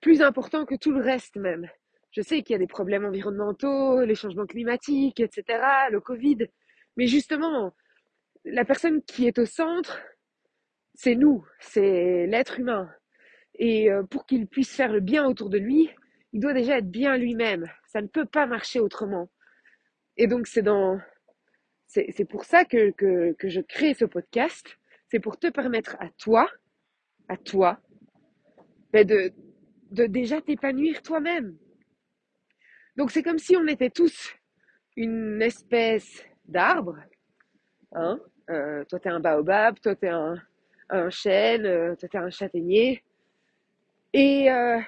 plus 0.00 0.22
important 0.22 0.66
que 0.66 0.74
tout 0.74 0.92
le 0.92 1.00
reste 1.00 1.36
même. 1.36 1.68
Je 2.10 2.22
sais 2.22 2.42
qu'il 2.42 2.54
y 2.54 2.56
a 2.56 2.58
des 2.58 2.66
problèmes 2.66 3.04
environnementaux, 3.04 4.04
les 4.04 4.16
changements 4.16 4.46
climatiques, 4.46 5.20
etc., 5.20 5.44
le 5.90 6.00
Covid. 6.00 6.48
Mais 6.96 7.06
justement, 7.06 7.72
la 8.44 8.64
personne 8.64 9.02
qui 9.02 9.26
est 9.26 9.38
au 9.38 9.46
centre, 9.46 10.00
c'est 10.94 11.14
nous, 11.14 11.46
c'est 11.60 12.26
l'être 12.26 12.58
humain. 12.58 12.90
Et 13.60 13.92
euh, 13.92 14.02
pour 14.02 14.26
qu'il 14.26 14.48
puisse 14.48 14.74
faire 14.74 14.90
le 14.92 14.98
bien 14.98 15.24
autour 15.24 15.50
de 15.50 15.58
lui, 15.58 15.88
il 16.32 16.40
doit 16.40 16.54
déjà 16.54 16.78
être 16.78 16.90
bien 16.90 17.16
lui-même. 17.16 17.70
Ça 17.86 18.02
ne 18.02 18.08
peut 18.08 18.24
pas 18.24 18.46
marcher 18.46 18.80
autrement. 18.80 19.30
Et 20.16 20.26
donc 20.26 20.48
c'est 20.48 20.64
pour 22.24 22.44
ça 22.44 22.64
que, 22.64 22.90
que, 22.90 23.48
je 23.48 23.60
crée 23.60 23.94
ce 23.94 24.06
podcast. 24.06 24.76
C'est 25.08 25.20
pour 25.20 25.38
te 25.38 25.46
permettre 25.48 25.96
à 26.00 26.08
toi 26.18 26.50
à 27.28 27.36
toi, 27.36 27.78
ben 28.92 29.06
de, 29.06 29.32
de 29.92 30.06
déjà 30.06 30.40
t'épanouir 30.40 31.00
toi-même. 31.00 31.56
Donc 32.96 33.12
c'est 33.12 33.22
comme 33.22 33.38
si 33.38 33.56
on 33.56 33.68
était 33.68 33.90
tous 33.90 34.34
une 34.96 35.40
espèce 35.40 36.24
d'arbre. 36.46 36.98
Hein 37.92 38.18
euh, 38.50 38.84
toi, 38.86 38.98
t'es 38.98 39.10
un 39.10 39.20
baobab, 39.20 39.78
toi, 39.78 39.94
t'es 39.94 40.08
un, 40.08 40.34
un 40.88 41.08
chêne, 41.10 41.66
euh, 41.66 41.94
toi, 41.94 42.08
t'es 42.08 42.18
un 42.18 42.30
châtaignier. 42.30 43.04
Et, 44.12 44.50
euh, 44.50 44.80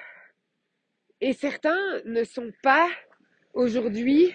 et 1.21 1.33
certains 1.33 2.01
ne 2.05 2.23
sont 2.23 2.51
pas 2.61 2.89
aujourd'hui 3.53 4.33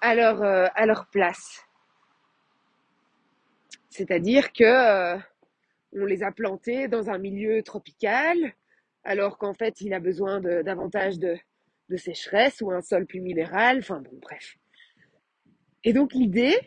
à 0.00 0.14
leur, 0.14 0.42
euh, 0.42 0.66
à 0.74 0.86
leur 0.86 1.06
place. 1.10 1.64
C'est-à-dire 3.88 4.52
que 4.52 4.64
euh, 4.64 5.18
on 5.92 6.04
les 6.04 6.22
a 6.22 6.32
plantés 6.32 6.88
dans 6.88 7.10
un 7.10 7.18
milieu 7.18 7.62
tropical, 7.62 8.36
alors 9.04 9.38
qu'en 9.38 9.54
fait, 9.54 9.80
il 9.80 9.94
a 9.94 10.00
besoin 10.00 10.40
de, 10.40 10.62
davantage 10.62 11.18
de, 11.18 11.36
de 11.88 11.96
sécheresse 11.96 12.60
ou 12.62 12.72
un 12.72 12.80
sol 12.80 13.06
plus 13.06 13.20
minéral. 13.20 13.78
Enfin 13.78 14.00
bon, 14.00 14.18
bref. 14.20 14.56
Et 15.84 15.92
donc 15.92 16.14
l'idée, 16.14 16.58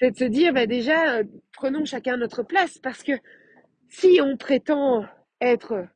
c'est 0.00 0.10
de 0.10 0.16
se 0.16 0.24
dire, 0.24 0.52
bah 0.52 0.66
déjà, 0.66 1.18
euh, 1.18 1.24
prenons 1.52 1.84
chacun 1.84 2.16
notre 2.16 2.42
place, 2.42 2.78
parce 2.78 3.02
que 3.02 3.12
si 3.88 4.20
on 4.22 4.36
prétend 4.36 5.04
être 5.40 5.86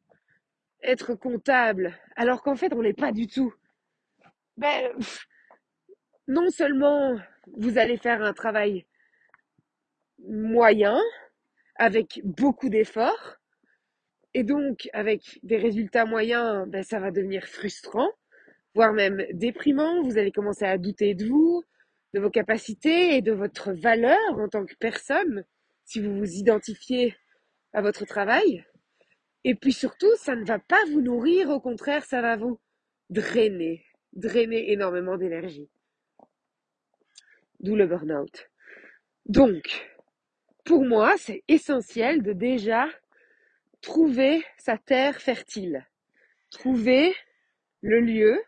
être 0.82 1.14
comptable, 1.14 1.94
alors 2.16 2.42
qu'en 2.42 2.56
fait 2.56 2.72
on 2.72 2.82
n'est 2.82 2.94
pas 2.94 3.12
du 3.12 3.26
tout, 3.26 3.52
ben 4.56 4.92
non 6.26 6.48
seulement 6.50 7.18
vous 7.56 7.76
allez 7.76 7.98
faire 7.98 8.22
un 8.22 8.32
travail 8.32 8.86
moyen 10.26 10.98
avec 11.76 12.20
beaucoup 12.24 12.68
d'efforts, 12.68 13.36
et 14.32 14.44
donc 14.44 14.88
avec 14.92 15.38
des 15.42 15.56
résultats 15.56 16.04
moyens, 16.04 16.68
ben 16.68 16.82
ça 16.82 17.00
va 17.00 17.10
devenir 17.10 17.46
frustrant, 17.46 18.08
voire 18.74 18.92
même 18.92 19.24
déprimant. 19.32 20.02
Vous 20.02 20.18
allez 20.18 20.32
commencer 20.32 20.64
à 20.64 20.78
douter 20.78 21.14
de 21.14 21.26
vous, 21.26 21.64
de 22.14 22.20
vos 22.20 22.30
capacités 22.30 23.16
et 23.16 23.22
de 23.22 23.32
votre 23.32 23.72
valeur 23.72 24.18
en 24.30 24.48
tant 24.48 24.64
que 24.64 24.74
personne, 24.78 25.44
si 25.84 26.00
vous 26.00 26.16
vous 26.16 26.32
identifiez 26.32 27.16
à 27.72 27.82
votre 27.82 28.04
travail. 28.04 28.64
Et 29.44 29.54
puis 29.54 29.72
surtout, 29.72 30.14
ça 30.16 30.36
ne 30.36 30.44
va 30.44 30.58
pas 30.58 30.82
vous 30.90 31.00
nourrir, 31.00 31.50
au 31.50 31.60
contraire, 31.60 32.04
ça 32.04 32.20
va 32.20 32.36
vous 32.36 32.60
drainer, 33.08 33.84
drainer 34.12 34.72
énormément 34.72 35.16
d'énergie. 35.16 35.70
D'où 37.60 37.76
le 37.76 37.86
burn-out. 37.86 38.50
Donc, 39.26 39.90
pour 40.64 40.84
moi, 40.84 41.16
c'est 41.16 41.42
essentiel 41.48 42.22
de 42.22 42.32
déjà 42.32 42.88
trouver 43.80 44.44
sa 44.58 44.76
terre 44.76 45.20
fertile, 45.20 45.86
trouver 46.50 47.14
le 47.80 48.00
lieu 48.00 48.42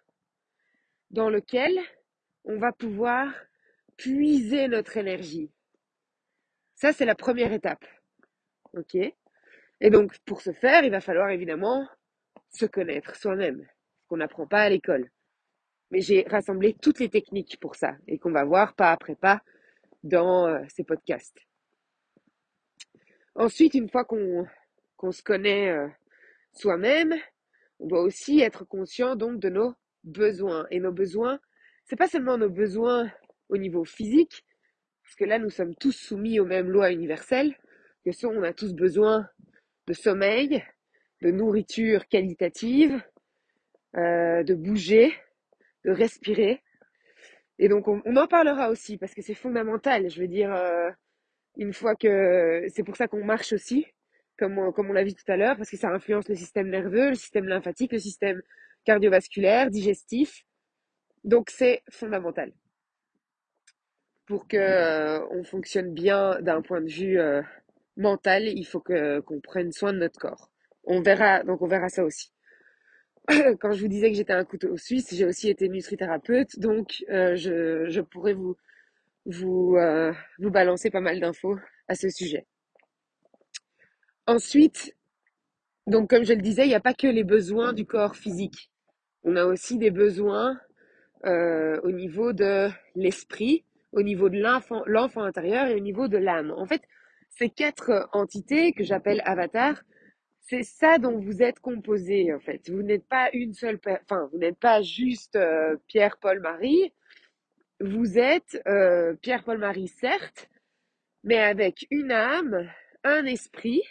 dans 1.10 1.30
lequel 1.30 1.78
on 2.44 2.58
va 2.58 2.72
pouvoir 2.72 3.32
puiser 3.96 4.68
notre 4.68 4.96
énergie. 4.96 5.50
Ça, 6.74 6.92
c'est 6.92 7.04
la 7.04 7.14
première 7.14 7.52
étape. 7.52 7.84
OK? 8.74 8.96
Et 9.84 9.90
donc, 9.90 10.16
pour 10.24 10.40
ce 10.40 10.52
faire, 10.52 10.84
il 10.84 10.92
va 10.92 11.00
falloir 11.00 11.28
évidemment 11.30 11.88
se 12.50 12.66
connaître 12.66 13.16
soi-même, 13.16 13.66
qu'on 14.06 14.18
n'apprend 14.18 14.46
pas 14.46 14.62
à 14.62 14.68
l'école. 14.68 15.10
Mais 15.90 16.00
j'ai 16.00 16.24
rassemblé 16.28 16.76
toutes 16.80 17.00
les 17.00 17.08
techniques 17.08 17.58
pour 17.60 17.74
ça 17.74 17.96
et 18.06 18.18
qu'on 18.18 18.30
va 18.30 18.44
voir 18.44 18.74
pas 18.74 18.92
après 18.92 19.16
pas 19.16 19.42
dans 20.04 20.46
euh, 20.46 20.60
ces 20.68 20.84
podcasts. 20.84 21.36
Ensuite, 23.34 23.74
une 23.74 23.90
fois 23.90 24.04
qu'on 24.04 24.46
qu'on 24.96 25.10
se 25.10 25.22
connaît 25.22 25.70
euh, 25.70 25.88
soi-même, 26.52 27.14
on 27.80 27.88
doit 27.88 28.02
aussi 28.02 28.40
être 28.40 28.64
conscient 28.64 29.16
donc 29.16 29.40
de 29.40 29.48
nos 29.48 29.74
besoins. 30.04 30.64
Et 30.70 30.78
nos 30.78 30.92
besoins, 30.92 31.40
c'est 31.86 31.96
pas 31.96 32.06
seulement 32.06 32.38
nos 32.38 32.50
besoins 32.50 33.10
au 33.48 33.56
niveau 33.56 33.84
physique, 33.84 34.44
parce 35.02 35.16
que 35.16 35.24
là 35.24 35.40
nous 35.40 35.50
sommes 35.50 35.74
tous 35.74 35.90
soumis 35.90 36.38
aux 36.38 36.46
mêmes 36.46 36.70
lois 36.70 36.92
universelles, 36.92 37.56
que 38.04 38.12
sont 38.12 38.28
on 38.28 38.44
a 38.44 38.52
tous 38.52 38.74
besoin 38.74 39.28
de 39.86 39.92
sommeil, 39.92 40.64
de 41.22 41.30
nourriture 41.30 42.06
qualitative, 42.08 43.02
euh, 43.96 44.42
de 44.42 44.54
bouger, 44.54 45.14
de 45.84 45.90
respirer. 45.90 46.62
Et 47.58 47.68
donc 47.68 47.88
on, 47.88 48.00
en 48.16 48.26
parlera 48.26 48.70
aussi 48.70 48.96
parce 48.98 49.14
que 49.14 49.22
c'est 49.22 49.34
fondamental. 49.34 50.10
Je 50.10 50.20
veux 50.20 50.28
dire, 50.28 50.52
euh, 50.52 50.90
une 51.56 51.72
fois 51.72 51.94
que 51.94 52.66
c'est 52.74 52.82
pour 52.82 52.96
ça 52.96 53.08
qu'on 53.08 53.24
marche 53.24 53.52
aussi, 53.52 53.86
comme 54.38 54.58
on, 54.58 54.72
comme 54.72 54.90
on 54.90 54.92
l'a 54.92 55.04
vu 55.04 55.14
tout 55.14 55.30
à 55.30 55.36
l'heure, 55.36 55.56
parce 55.56 55.70
que 55.70 55.76
ça 55.76 55.90
influence 55.90 56.28
le 56.28 56.34
système 56.34 56.68
nerveux, 56.68 57.10
le 57.10 57.14
système 57.14 57.46
lymphatique, 57.46 57.92
le 57.92 57.98
système 57.98 58.42
cardiovasculaire, 58.84 59.70
digestif. 59.70 60.44
Donc 61.24 61.50
c'est 61.50 61.82
fondamental 61.90 62.52
pour 64.26 64.48
que 64.48 64.56
euh, 64.56 65.26
on 65.30 65.44
fonctionne 65.44 65.92
bien 65.92 66.40
d'un 66.40 66.62
point 66.62 66.80
de 66.80 66.88
vue 66.88 67.18
euh, 67.18 67.42
mental. 67.96 68.48
Il 68.48 68.64
faut 68.64 68.80
que 68.80 69.20
qu'on 69.20 69.40
prenne 69.40 69.72
soin 69.72 69.92
de 69.92 69.98
notre 69.98 70.18
corps. 70.18 70.50
On 70.84 71.00
verra 71.02 71.42
donc 71.44 71.62
on 71.62 71.66
verra 71.66 71.88
ça 71.88 72.04
aussi. 72.04 72.32
Quand 73.60 73.72
je 73.72 73.80
vous 73.80 73.88
disais 73.88 74.10
que 74.10 74.16
j'étais 74.16 74.32
un 74.32 74.44
couteau 74.44 74.76
suisse, 74.76 75.14
j'ai 75.14 75.24
aussi 75.24 75.48
été 75.48 75.68
nutrithérapeute, 75.68 76.58
donc 76.58 77.04
euh, 77.08 77.36
je, 77.36 78.00
pourrais 78.00 78.32
vous 78.32 78.56
vous 79.26 79.76
euh, 79.76 80.12
vous 80.38 80.50
balancer 80.50 80.90
pas 80.90 81.00
mal 81.00 81.20
d'infos 81.20 81.56
à 81.86 81.94
ce 81.94 82.08
sujet. 82.08 82.46
Ensuite, 84.26 84.96
donc 85.86 86.10
comme 86.10 86.24
je 86.24 86.32
le 86.32 86.42
disais, 86.42 86.64
il 86.64 86.68
n'y 86.68 86.74
a 86.74 86.80
pas 86.80 86.94
que 86.94 87.06
les 87.06 87.24
besoins 87.24 87.72
du 87.72 87.86
corps 87.86 88.16
physique. 88.16 88.70
On 89.24 89.36
a 89.36 89.44
aussi 89.44 89.78
des 89.78 89.90
besoins 89.92 90.58
euh, 91.24 91.80
au 91.82 91.92
niveau 91.92 92.32
de 92.32 92.68
l'esprit, 92.96 93.64
au 93.92 94.02
niveau 94.02 94.28
de 94.28 94.40
l'enfant, 94.40 94.82
l'enfant 94.86 95.22
intérieur 95.22 95.66
et 95.66 95.74
au 95.74 95.80
niveau 95.80 96.08
de 96.08 96.18
l'âme. 96.18 96.52
En 96.56 96.66
fait, 96.66 96.82
ces 97.36 97.50
quatre 97.50 98.08
entités 98.12 98.72
que 98.72 98.84
j'appelle 98.84 99.22
avatars, 99.24 99.82
c'est 100.40 100.62
ça 100.64 100.98
dont 100.98 101.18
vous 101.18 101.42
êtes 101.42 101.60
composé 101.60 102.32
en 102.34 102.40
fait. 102.40 102.68
Vous 102.70 102.82
n'êtes 102.82 103.06
pas 103.06 103.30
une 103.32 103.54
seule, 103.54 103.78
enfin, 103.86 104.28
vous 104.32 104.38
n'êtes 104.38 104.58
pas 104.58 104.82
juste 104.82 105.36
euh, 105.36 105.76
Pierre, 105.86 106.18
Paul, 106.18 106.40
Marie. 106.40 106.92
Vous 107.80 108.18
êtes 108.18 108.60
euh, 108.68 109.14
Pierre, 109.22 109.44
Paul, 109.44 109.58
Marie, 109.58 109.88
certes, 109.88 110.48
mais 111.24 111.38
avec 111.38 111.86
une 111.90 112.12
âme, 112.12 112.68
un 113.04 113.24
esprit, 113.24 113.82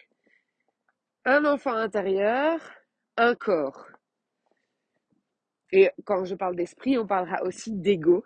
un 1.25 1.45
enfant 1.45 1.73
intérieur, 1.73 2.59
un 3.17 3.35
corps. 3.35 3.87
Et 5.71 5.89
quand 6.05 6.25
je 6.25 6.35
parle 6.35 6.55
d'esprit, 6.55 6.97
on 6.97 7.07
parlera 7.07 7.43
aussi 7.43 7.71
d'ego. 7.71 8.23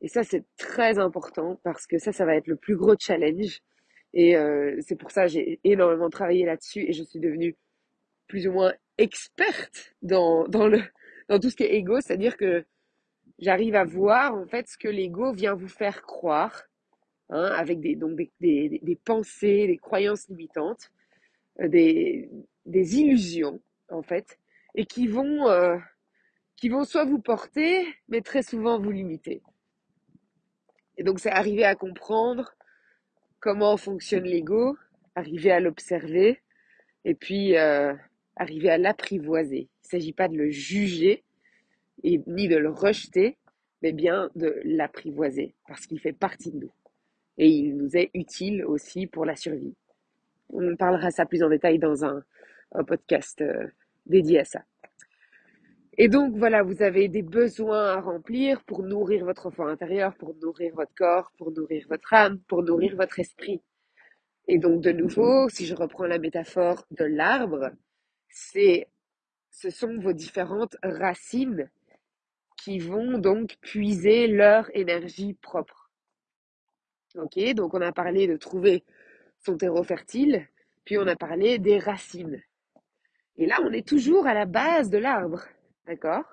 Et 0.00 0.08
ça, 0.08 0.22
c'est 0.22 0.44
très 0.56 0.98
important 0.98 1.58
parce 1.64 1.86
que 1.86 1.98
ça, 1.98 2.12
ça 2.12 2.24
va 2.24 2.36
être 2.36 2.46
le 2.46 2.56
plus 2.56 2.76
gros 2.76 2.94
challenge. 2.98 3.60
Et 4.14 4.36
euh, 4.36 4.76
c'est 4.80 4.96
pour 4.96 5.10
ça 5.10 5.26
j'ai 5.26 5.60
énormément 5.64 6.10
travaillé 6.10 6.44
là-dessus 6.46 6.80
et 6.88 6.92
je 6.92 7.02
suis 7.02 7.20
devenue 7.20 7.56
plus 8.26 8.46
ou 8.46 8.52
moins 8.52 8.72
experte 8.98 9.94
dans, 10.02 10.46
dans, 10.48 10.68
le, 10.68 10.82
dans 11.28 11.38
tout 11.38 11.50
ce 11.50 11.56
qui 11.56 11.64
est 11.64 11.74
ego. 11.76 12.00
C'est-à-dire 12.00 12.36
que 12.36 12.64
j'arrive 13.38 13.74
à 13.74 13.84
voir 13.84 14.34
en 14.34 14.46
fait 14.46 14.68
ce 14.68 14.78
que 14.78 14.88
l'ego 14.88 15.32
vient 15.32 15.54
vous 15.54 15.68
faire 15.68 16.02
croire, 16.02 16.64
hein, 17.30 17.52
avec 17.56 17.80
des, 17.80 17.96
donc 17.96 18.16
des, 18.16 18.30
des, 18.40 18.80
des 18.82 18.96
pensées, 18.96 19.66
des 19.66 19.78
croyances 19.78 20.28
limitantes, 20.28 20.90
euh, 21.60 21.68
des, 21.68 22.30
des 22.66 22.96
illusions 22.98 23.60
en 23.90 24.02
fait, 24.02 24.38
et 24.74 24.84
qui 24.84 25.06
vont, 25.06 25.48
euh, 25.48 25.76
qui 26.56 26.68
vont 26.68 26.84
soit 26.84 27.04
vous 27.04 27.20
porter, 27.20 27.86
mais 28.08 28.20
très 28.20 28.42
souvent 28.42 28.78
vous 28.78 28.90
limiter. 28.90 29.42
Et 30.96 31.04
donc 31.04 31.20
c'est 31.20 31.30
arriver 31.30 31.64
à 31.64 31.76
comprendre 31.76 32.54
comment 33.40 33.76
fonctionne 33.76 34.24
l'ego, 34.24 34.76
arriver 35.14 35.50
à 35.50 35.60
l'observer, 35.60 36.40
et 37.04 37.14
puis 37.14 37.56
euh, 37.56 37.94
arriver 38.36 38.70
à 38.70 38.78
l'apprivoiser. 38.78 39.68
Il 39.68 39.86
ne 39.86 39.90
s'agit 39.90 40.12
pas 40.12 40.28
de 40.28 40.36
le 40.36 40.50
juger, 40.50 41.24
et 42.02 42.20
ni 42.26 42.48
de 42.48 42.56
le 42.56 42.70
rejeter, 42.70 43.36
mais 43.82 43.92
bien 43.92 44.30
de 44.34 44.60
l'apprivoiser, 44.64 45.54
parce 45.66 45.86
qu'il 45.86 46.00
fait 46.00 46.12
partie 46.12 46.50
de 46.50 46.58
nous. 46.58 46.72
Et 47.38 47.48
il 47.48 47.76
nous 47.76 47.96
est 47.96 48.10
utile 48.14 48.64
aussi 48.64 49.06
pour 49.06 49.24
la 49.24 49.36
survie. 49.36 49.74
On 50.50 50.76
parlera 50.76 51.10
ça 51.10 51.26
plus 51.26 51.42
en 51.42 51.48
détail 51.48 51.78
dans 51.78 52.04
un, 52.04 52.22
un 52.72 52.84
podcast 52.84 53.40
euh, 53.40 53.66
dédié 54.06 54.40
à 54.40 54.44
ça. 54.44 54.64
Et 56.00 56.06
donc 56.08 56.36
voilà, 56.36 56.62
vous 56.62 56.80
avez 56.80 57.08
des 57.08 57.22
besoins 57.22 57.88
à 57.88 58.00
remplir 58.00 58.62
pour 58.62 58.84
nourrir 58.84 59.24
votre 59.24 59.46
enfant 59.46 59.66
intérieur, 59.66 60.14
pour 60.14 60.32
nourrir 60.36 60.72
votre 60.76 60.94
corps, 60.94 61.32
pour 61.36 61.50
nourrir 61.50 61.86
votre 61.88 62.14
âme, 62.14 62.38
pour 62.46 62.62
nourrir 62.62 62.94
votre 62.94 63.18
esprit. 63.18 63.60
Et 64.46 64.58
donc 64.58 64.80
de 64.80 64.92
nouveau, 64.92 65.48
si 65.48 65.66
je 65.66 65.74
reprends 65.74 66.06
la 66.06 66.18
métaphore 66.18 66.84
de 66.92 67.04
l'arbre, 67.04 67.72
c'est 68.28 68.86
ce 69.50 69.70
sont 69.70 69.98
vos 69.98 70.12
différentes 70.12 70.76
racines 70.84 71.68
qui 72.56 72.78
vont 72.78 73.18
donc 73.18 73.56
puiser 73.60 74.28
leur 74.28 74.70
énergie 74.76 75.34
propre. 75.34 75.90
Ok, 77.16 77.40
donc 77.54 77.74
on 77.74 77.80
a 77.80 77.90
parlé 77.90 78.28
de 78.28 78.36
trouver 78.36 78.84
son 79.44 79.56
terreau 79.56 79.82
fertile, 79.82 80.46
puis 80.84 80.96
on 80.96 81.08
a 81.08 81.16
parlé 81.16 81.58
des 81.58 81.80
racines. 81.80 82.40
Et 83.36 83.46
là, 83.46 83.56
on 83.64 83.72
est 83.72 83.86
toujours 83.86 84.28
à 84.28 84.34
la 84.34 84.46
base 84.46 84.90
de 84.90 84.98
l'arbre, 84.98 85.44
d'accord 85.88 86.24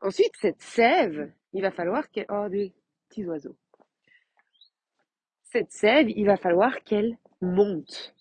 Ensuite, 0.00 0.32
cette 0.40 0.60
sève, 0.60 1.30
il 1.52 1.62
va 1.62 1.70
falloir 1.70 2.10
qu'elle... 2.10 2.26
Oh, 2.30 2.48
des 2.48 2.74
petits 3.08 3.26
oiseaux. 3.26 3.56
Cette 5.42 5.70
sève, 5.70 6.10
il 6.10 6.26
va 6.26 6.36
falloir 6.36 6.82
qu'elle 6.82 7.18
monte. 7.40 8.14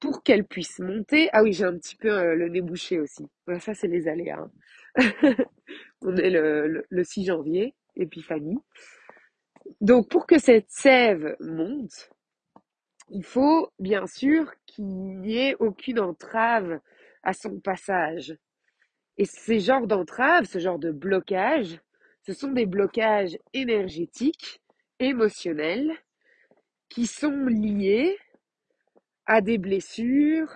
Pour 0.00 0.22
qu'elle 0.22 0.44
puisse 0.44 0.78
monter... 0.78 1.28
Ah 1.32 1.42
oui, 1.42 1.52
j'ai 1.52 1.64
un 1.64 1.76
petit 1.76 1.96
peu 1.96 2.10
euh, 2.10 2.34
le 2.34 2.48
nez 2.48 2.60
bouché 2.60 3.00
aussi. 3.00 3.26
ça, 3.58 3.74
c'est 3.74 3.88
les 3.88 4.08
aléas. 4.08 4.48
Hein. 4.96 5.12
on 6.02 6.16
est 6.16 6.30
le, 6.30 6.86
le 6.88 7.04
6 7.04 7.26
janvier, 7.26 7.74
épiphanie. 7.96 8.58
Donc, 9.80 10.08
pour 10.08 10.26
que 10.26 10.38
cette 10.38 10.70
sève 10.70 11.36
monte, 11.40 12.10
il 13.08 13.24
faut 13.24 13.70
bien 13.78 14.06
sûr 14.06 14.52
qu'il 14.66 14.86
n'y 14.86 15.38
ait 15.38 15.56
aucune 15.58 16.00
entrave 16.00 16.80
à 17.22 17.32
son 17.32 17.58
passage. 17.60 18.36
Et 19.18 19.24
ces 19.24 19.60
genres 19.60 19.86
d'entraves, 19.86 20.44
ce 20.44 20.58
genre 20.58 20.78
de 20.78 20.90
blocage, 20.90 21.80
ce 22.22 22.32
sont 22.32 22.52
des 22.52 22.66
blocages 22.66 23.38
énergétiques, 23.52 24.60
émotionnels, 24.98 25.92
qui 26.88 27.06
sont 27.06 27.46
liés 27.46 28.18
à 29.26 29.40
des 29.40 29.58
blessures 29.58 30.52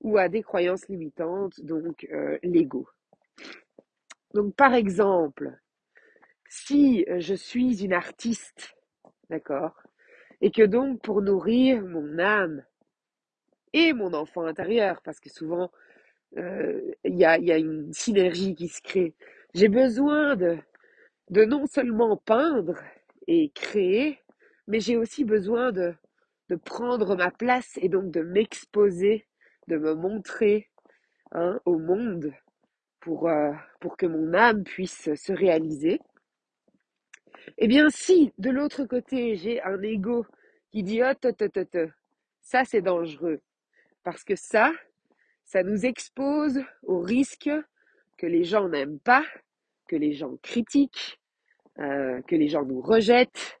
ou 0.00 0.18
à 0.18 0.28
des 0.28 0.42
croyances 0.42 0.88
limitantes, 0.88 1.60
donc 1.60 2.06
euh, 2.12 2.38
l'ego. 2.42 2.88
Donc 4.34 4.54
par 4.54 4.74
exemple, 4.74 5.58
si 6.48 7.04
je 7.18 7.34
suis 7.34 7.84
une 7.84 7.92
artiste, 7.92 8.76
d'accord, 9.28 9.82
et 10.40 10.50
que 10.50 10.62
donc 10.62 11.00
pour 11.02 11.22
nourrir 11.22 11.82
mon 11.82 12.18
âme 12.18 12.64
et 13.72 13.92
mon 13.92 14.14
enfant 14.14 14.44
intérieur, 14.46 15.00
parce 15.02 15.20
que 15.20 15.28
souvent 15.28 15.70
euh, 16.36 16.80
il 17.04 17.16
y, 17.16 17.24
a, 17.24 17.38
y, 17.38 17.50
a, 17.52 17.58
une 17.58 17.92
synergie 17.92 18.54
qui 18.54 18.68
se 18.68 18.80
crée. 18.82 19.14
J'ai 19.54 19.68
besoin 19.68 20.36
de, 20.36 20.58
de 21.30 21.44
non 21.44 21.66
seulement 21.66 22.16
peindre 22.16 22.76
et 23.26 23.50
créer, 23.50 24.18
mais 24.66 24.80
j'ai 24.80 24.96
aussi 24.96 25.24
besoin 25.24 25.72
de, 25.72 25.94
de 26.48 26.56
prendre 26.56 27.16
ma 27.16 27.30
place 27.30 27.78
et 27.80 27.88
donc 27.88 28.10
de 28.10 28.22
m'exposer, 28.22 29.26
de 29.68 29.76
me 29.76 29.94
montrer 29.94 30.68
hein, 31.32 31.60
au 31.64 31.78
monde 31.78 32.32
pour, 33.00 33.28
euh, 33.28 33.52
pour 33.80 33.96
que 33.96 34.06
mon 34.06 34.34
âme 34.34 34.64
puisse 34.64 35.14
se 35.14 35.32
réaliser. 35.32 36.00
Eh 37.58 37.68
bien, 37.68 37.88
si 37.90 38.32
de 38.38 38.50
l'autre 38.50 38.84
côté 38.84 39.36
j'ai 39.36 39.62
un 39.62 39.80
ego 39.82 40.26
qui 40.70 40.82
dit 40.82 41.02
oh, 41.02 41.28
ça 42.40 42.64
c'est 42.64 42.82
dangereux, 42.82 43.40
parce 44.02 44.24
que 44.24 44.36
ça, 44.36 44.72
ça 45.50 45.64
nous 45.64 45.84
expose 45.84 46.60
au 46.84 47.00
risque 47.00 47.50
que 48.16 48.26
les 48.26 48.44
gens 48.44 48.68
n'aiment 48.68 49.00
pas, 49.00 49.24
que 49.88 49.96
les 49.96 50.12
gens 50.12 50.36
critiquent, 50.42 51.20
euh, 51.80 52.22
que 52.22 52.36
les 52.36 52.46
gens 52.46 52.64
nous 52.64 52.80
rejettent, 52.80 53.58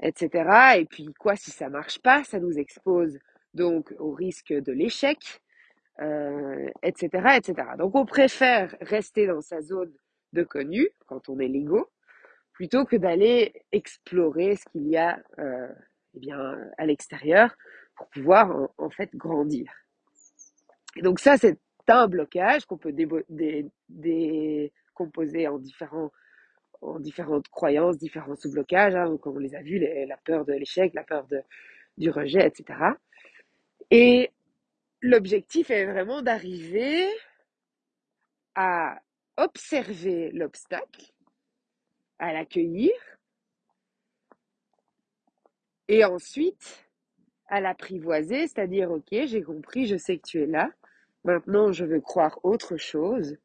etc. 0.00 0.78
Et 0.78 0.84
puis 0.84 1.12
quoi 1.18 1.34
si 1.34 1.50
ça 1.50 1.68
marche 1.68 1.98
pas, 1.98 2.22
ça 2.22 2.38
nous 2.38 2.56
expose 2.58 3.18
donc 3.54 3.92
au 3.98 4.12
risque 4.12 4.52
de 4.52 4.70
l'échec, 4.70 5.18
euh, 6.00 6.68
etc., 6.84 7.08
etc. 7.38 7.70
Donc 7.76 7.96
on 7.96 8.06
préfère 8.06 8.76
rester 8.80 9.26
dans 9.26 9.40
sa 9.40 9.60
zone 9.62 9.92
de 10.32 10.44
connu 10.44 10.90
quand 11.06 11.28
on 11.28 11.40
est 11.40 11.48
l'ego, 11.48 11.90
plutôt 12.52 12.84
que 12.84 12.94
d'aller 12.94 13.52
explorer 13.72 14.54
ce 14.54 14.64
qu'il 14.66 14.86
y 14.86 14.96
a 14.96 15.18
euh, 15.40 15.66
eh 16.14 16.20
bien 16.20 16.56
à 16.78 16.86
l'extérieur 16.86 17.56
pour 17.96 18.06
pouvoir 18.10 18.68
en 18.78 18.90
fait 18.90 19.10
grandir. 19.16 19.72
Donc 21.02 21.20
ça, 21.20 21.36
c'est 21.36 21.58
un 21.88 22.08
blocage 22.08 22.64
qu'on 22.66 22.78
peut 22.78 22.92
décomposer 23.88 25.46
en 25.48 25.58
différentes 25.58 27.48
croyances, 27.48 27.98
différents 27.98 28.36
sous-blocages, 28.36 28.96
hein, 28.96 29.16
comme 29.22 29.36
on 29.36 29.40
les 29.40 29.54
a 29.54 29.62
vus, 29.62 29.78
la 29.78 30.16
peur 30.18 30.44
de 30.44 30.52
l'échec, 30.54 30.94
la 30.94 31.04
peur 31.04 31.26
du 31.96 32.10
rejet, 32.10 32.46
etc. 32.46 32.78
Et 33.90 34.30
l'objectif 35.02 35.70
est 35.70 35.86
vraiment 35.86 36.22
d'arriver 36.22 37.06
à 38.54 38.98
observer 39.36 40.30
l'obstacle, 40.32 41.12
à 42.18 42.32
l'accueillir, 42.32 42.92
et 45.88 46.04
ensuite 46.04 46.88
à 47.48 47.60
l'apprivoiser, 47.60 48.48
c'est-à-dire, 48.48 48.90
ok, 48.90 49.08
j'ai 49.10 49.42
compris, 49.42 49.86
je 49.86 49.96
sais 49.96 50.18
que 50.18 50.26
tu 50.26 50.42
es 50.42 50.46
là, 50.46 50.70
Maintenant, 51.26 51.72
je 51.72 51.84
veux 51.84 52.00
croire 52.00 52.38
autre 52.44 52.76
chose 52.76 53.36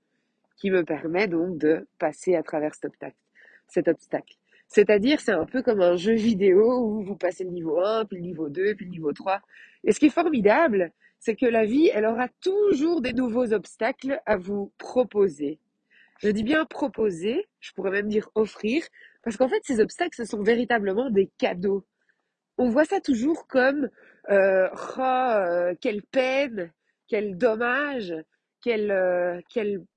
qui 0.55 0.69
me 0.69 0.83
permet 0.83 1.27
donc 1.27 1.57
de 1.57 1.87
passer 1.97 2.35
à 2.35 2.43
travers 2.43 2.75
cet 2.75 3.87
obstacle. 3.87 4.35
C'est-à-dire, 4.67 5.19
c'est 5.19 5.31
un 5.31 5.47
peu 5.47 5.63
comme 5.63 5.81
un 5.81 5.95
jeu 5.95 6.13
vidéo 6.13 6.61
où 6.79 7.03
vous 7.03 7.15
passez 7.15 7.43
le 7.43 7.49
niveau 7.49 7.79
1, 7.79 8.05
puis 8.05 8.17
le 8.17 8.21
niveau 8.21 8.49
2, 8.49 8.75
puis 8.75 8.85
le 8.85 8.91
niveau 8.91 9.11
3. 9.13 9.41
Et 9.83 9.93
ce 9.93 9.99
qui 9.99 10.05
est 10.05 10.09
formidable, 10.11 10.91
c'est 11.17 11.35
que 11.35 11.47
la 11.47 11.65
vie, 11.65 11.89
elle 11.91 12.05
aura 12.05 12.27
toujours 12.39 13.01
des 13.01 13.13
nouveaux 13.13 13.51
obstacles 13.51 14.21
à 14.27 14.37
vous 14.37 14.71
proposer. 14.77 15.57
Je 16.19 16.29
dis 16.29 16.43
bien 16.43 16.65
proposer, 16.65 17.47
je 17.59 17.73
pourrais 17.73 17.89
même 17.89 18.09
dire 18.09 18.29
offrir, 18.35 18.83
parce 19.23 19.37
qu'en 19.37 19.49
fait, 19.49 19.61
ces 19.63 19.79
obstacles, 19.79 20.15
ce 20.15 20.25
sont 20.25 20.43
véritablement 20.43 21.09
des 21.09 21.31
cadeaux. 21.39 21.83
On 22.59 22.69
voit 22.69 22.85
ça 22.85 23.01
toujours 23.01 23.47
comme 23.47 23.89
euh, 24.29 24.69
oh, 24.99 25.01
euh, 25.01 25.73
quelle 25.81 26.03
peine, 26.03 26.71
quel 27.11 27.37
dommage, 27.37 28.15
quelle, 28.61 28.89
euh, 28.89 29.41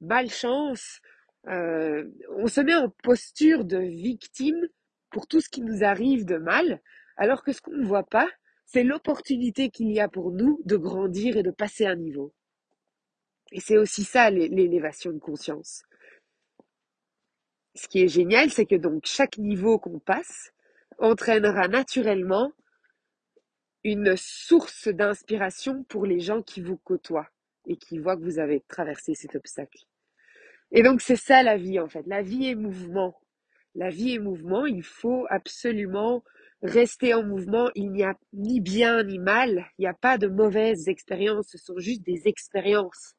malchance. 0.01 0.99
Euh, 1.47 2.11
on 2.31 2.49
se 2.49 2.61
met 2.61 2.75
en 2.75 2.89
posture 3.05 3.65
de 3.65 3.79
victime 3.79 4.67
pour 5.11 5.29
tout 5.29 5.41
ce 5.41 5.49
qui 5.49 5.61
nous 5.61 5.85
arrive 5.85 6.25
de 6.25 6.39
mal, 6.39 6.83
alors 7.17 7.45
que 7.45 7.53
ce 7.53 7.61
qu'on 7.61 7.77
ne 7.77 7.87
voit 7.87 8.09
pas, 8.09 8.29
c'est 8.67 8.83
l'opportunité 8.83 9.71
qu'il 9.71 9.93
y 9.93 10.01
a 10.01 10.09
pour 10.09 10.33
nous 10.33 10.61
de 10.65 10.77
grandir 10.77 11.37
et 11.37 11.45
de 11.45 11.53
passer 11.53 11.87
un 11.87 11.95
niveau. 11.95 12.35
Et 13.53 13.61
c'est 13.61 13.79
aussi 13.79 14.03
ça 14.03 14.29
l'élévation 14.31 15.13
de 15.13 15.21
conscience. 15.21 15.85
Ce 17.77 17.87
qui 17.87 18.03
est 18.03 18.09
génial, 18.09 18.51
c'est 18.51 18.67
que 18.67 18.75
donc 18.75 19.03
chaque 19.05 19.39
niveau 19.39 19.79
qu'on 19.79 20.01
passe 20.01 20.51
entraînera 20.99 21.69
naturellement 21.69 22.51
une 23.85 24.17
source 24.17 24.89
d'inspiration 24.89 25.85
pour 25.85 26.07
les 26.07 26.21
gens 26.21 26.43
qui 26.43 26.63
vous 26.63 26.79
côtoient 26.79 27.29
et 27.67 27.77
qui 27.77 27.99
voient 27.99 28.17
que 28.17 28.25
vous 28.25 28.39
avez 28.39 28.65
traversé 28.69 29.15
cet 29.15 29.37
obstacle. 29.37 29.85
Et 30.73 30.83
donc 30.83 31.03
c'est 31.03 31.17
ça 31.17 31.43
la 31.43 31.57
vie 31.57 31.79
en 31.79 31.89
fait. 31.89 32.07
La 32.07 32.23
vie 32.23 32.49
est 32.49 32.55
mouvement. 32.55 33.21
La 33.75 33.91
vie 33.91 34.15
est 34.15 34.19
mouvement. 34.19 34.67
Il 34.67 34.83
faut 34.83 35.27
absolument 35.29 36.25
rester 36.63 37.15
en 37.15 37.23
mouvement. 37.23 37.71
Il 37.75 37.93
n'y 37.93 38.03
a 38.03 38.17
ni 38.33 38.61
bien 38.61 39.03
ni 39.05 39.19
mal. 39.19 39.67
Il 39.79 39.83
n'y 39.83 39.87
a 39.87 39.95
pas 39.95 40.19
de 40.19 40.29
mauvaises 40.29 40.89
expériences. 40.89 41.49
Ce 41.51 41.59
sont 41.59 41.79
juste 41.79 42.03
des 42.03 42.27
expériences. 42.27 43.15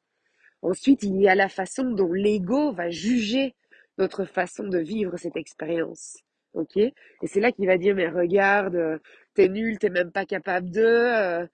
Ensuite, 0.62 1.02
il 1.02 1.20
y 1.20 1.28
a 1.28 1.34
la 1.34 1.48
façon 1.48 1.84
dont 1.84 2.12
l'ego 2.12 2.72
va 2.72 2.90
juger 2.90 3.54
notre 3.98 4.24
façon 4.24 4.64
de 4.64 4.78
vivre 4.78 5.16
cette 5.16 5.36
expérience. 5.36 6.18
Ok 6.56 6.78
Et 6.78 6.94
c'est 7.24 7.40
là 7.40 7.52
qu'il 7.52 7.66
va 7.66 7.76
dire 7.76 7.94
mais 7.94 8.08
regarde, 8.08 9.00
t'es 9.34 9.48
nul, 9.48 9.78
t'es 9.78 9.90
même 9.90 10.10
pas 10.10 10.24
capable 10.24 10.70
de, 10.70 10.80
euh, 10.82 11.46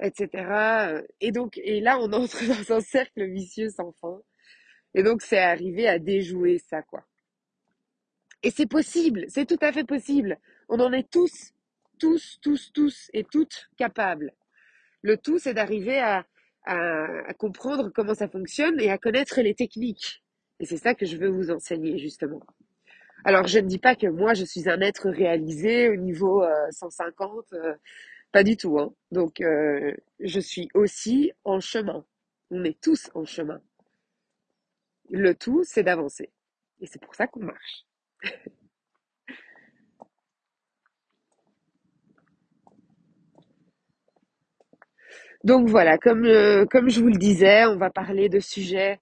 etc. 0.00 1.02
Et 1.20 1.32
donc, 1.32 1.58
et 1.58 1.80
là, 1.80 1.98
on 1.98 2.12
entre 2.12 2.44
dans 2.46 2.76
un 2.76 2.80
cercle 2.80 3.24
vicieux 3.24 3.70
sans 3.70 3.92
fin. 4.00 4.20
Et 4.94 5.02
donc, 5.02 5.22
c'est 5.22 5.38
arrivé 5.38 5.88
à 5.88 5.98
déjouer 5.98 6.58
ça, 6.58 6.82
quoi. 6.82 7.04
Et 8.42 8.50
c'est 8.50 8.66
possible, 8.66 9.24
c'est 9.28 9.46
tout 9.46 9.58
à 9.62 9.72
fait 9.72 9.84
possible. 9.84 10.38
On 10.68 10.80
en 10.80 10.92
est 10.92 11.10
tous, 11.10 11.52
tous, 11.98 12.38
tous, 12.42 12.70
tous 12.72 13.10
et 13.14 13.24
toutes 13.24 13.70
capables. 13.78 14.32
Le 15.02 15.16
tout, 15.16 15.38
c'est 15.38 15.54
d'arriver 15.54 15.98
à, 16.00 16.26
à 16.64 17.34
comprendre 17.34 17.90
comment 17.94 18.14
ça 18.14 18.28
fonctionne 18.28 18.78
et 18.80 18.90
à 18.90 18.98
connaître 18.98 19.40
les 19.40 19.54
techniques. 19.54 20.22
Et 20.58 20.66
c'est 20.66 20.76
ça 20.76 20.94
que 20.94 21.06
je 21.06 21.16
veux 21.16 21.28
vous 21.28 21.50
enseigner, 21.50 21.98
justement. 21.98 22.42
Alors, 23.24 23.46
je 23.46 23.58
ne 23.58 23.66
dis 23.66 23.78
pas 23.78 23.94
que 23.96 24.06
moi, 24.06 24.34
je 24.34 24.44
suis 24.44 24.68
un 24.68 24.80
être 24.80 25.10
réalisé 25.10 25.88
au 25.88 25.96
niveau 25.96 26.44
150, 26.70 27.52
euh, 27.52 27.56
euh, 27.58 27.74
pas 28.32 28.42
du 28.42 28.56
tout. 28.56 28.78
Hein. 28.78 28.94
Donc, 29.12 29.40
euh, 29.40 29.94
je 30.20 30.40
suis 30.40 30.68
aussi 30.74 31.32
en 31.44 31.60
chemin. 31.60 32.04
On 32.50 32.64
est 32.64 32.80
tous 32.80 33.10
en 33.14 33.24
chemin. 33.24 33.60
Le 35.10 35.34
tout, 35.34 35.62
c'est 35.64 35.82
d'avancer. 35.82 36.30
Et 36.80 36.86
c'est 36.86 37.00
pour 37.02 37.14
ça 37.14 37.26
qu'on 37.26 37.40
marche. 37.40 37.84
Donc 45.42 45.68
voilà, 45.68 45.96
comme, 45.96 46.24
je 46.24 47.00
vous 47.00 47.08
le 47.08 47.16
disais, 47.18 47.64
on 47.64 47.76
va 47.76 47.88
parler 47.90 48.28
de 48.28 48.40
sujets 48.40 49.00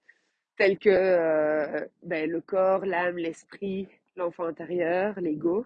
tels 0.57 0.79
que 0.79 1.85
ben, 2.03 2.29
le 2.29 2.39
corps, 2.41 2.85
l'âme, 2.85 3.17
l'esprit, 3.17 3.87
l'enfant 4.19 4.45
intérieur, 4.45 5.19
l'ego, 5.19 5.65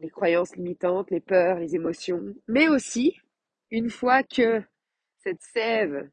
les 0.00 0.10
croyances 0.10 0.56
limitantes, 0.56 1.10
les 1.10 1.20
peurs, 1.20 1.58
les 1.58 1.76
émotions, 1.76 2.34
mais 2.48 2.68
aussi, 2.68 3.16
une 3.70 3.90
fois 3.90 4.22
que 4.22 4.62
cette 5.18 5.42
sève 5.42 6.10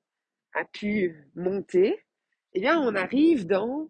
a 0.54 0.66
pu 0.66 1.16
monter, 1.36 2.06
eh 2.54 2.62
bien, 2.62 2.80
on 2.80 2.96
arrive 2.96 3.48
dans 3.48 3.90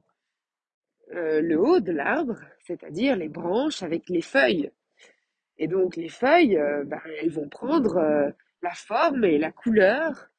euh, 1.13 1.41
le 1.41 1.59
haut 1.59 1.79
de 1.79 1.91
l'arbre, 1.91 2.39
c'est-à-dire 2.65 3.15
les 3.15 3.29
branches 3.29 3.83
avec 3.83 4.09
les 4.09 4.21
feuilles. 4.21 4.71
Et 5.57 5.67
donc, 5.67 5.95
les 5.95 6.09
feuilles, 6.09 6.57
euh, 6.57 6.83
ben, 6.85 7.01
elles 7.19 7.31
vont 7.31 7.49
prendre 7.49 7.97
euh, 7.97 8.29
la 8.61 8.73
forme 8.73 9.25
et 9.25 9.37
la 9.37 9.51
couleur 9.51 10.29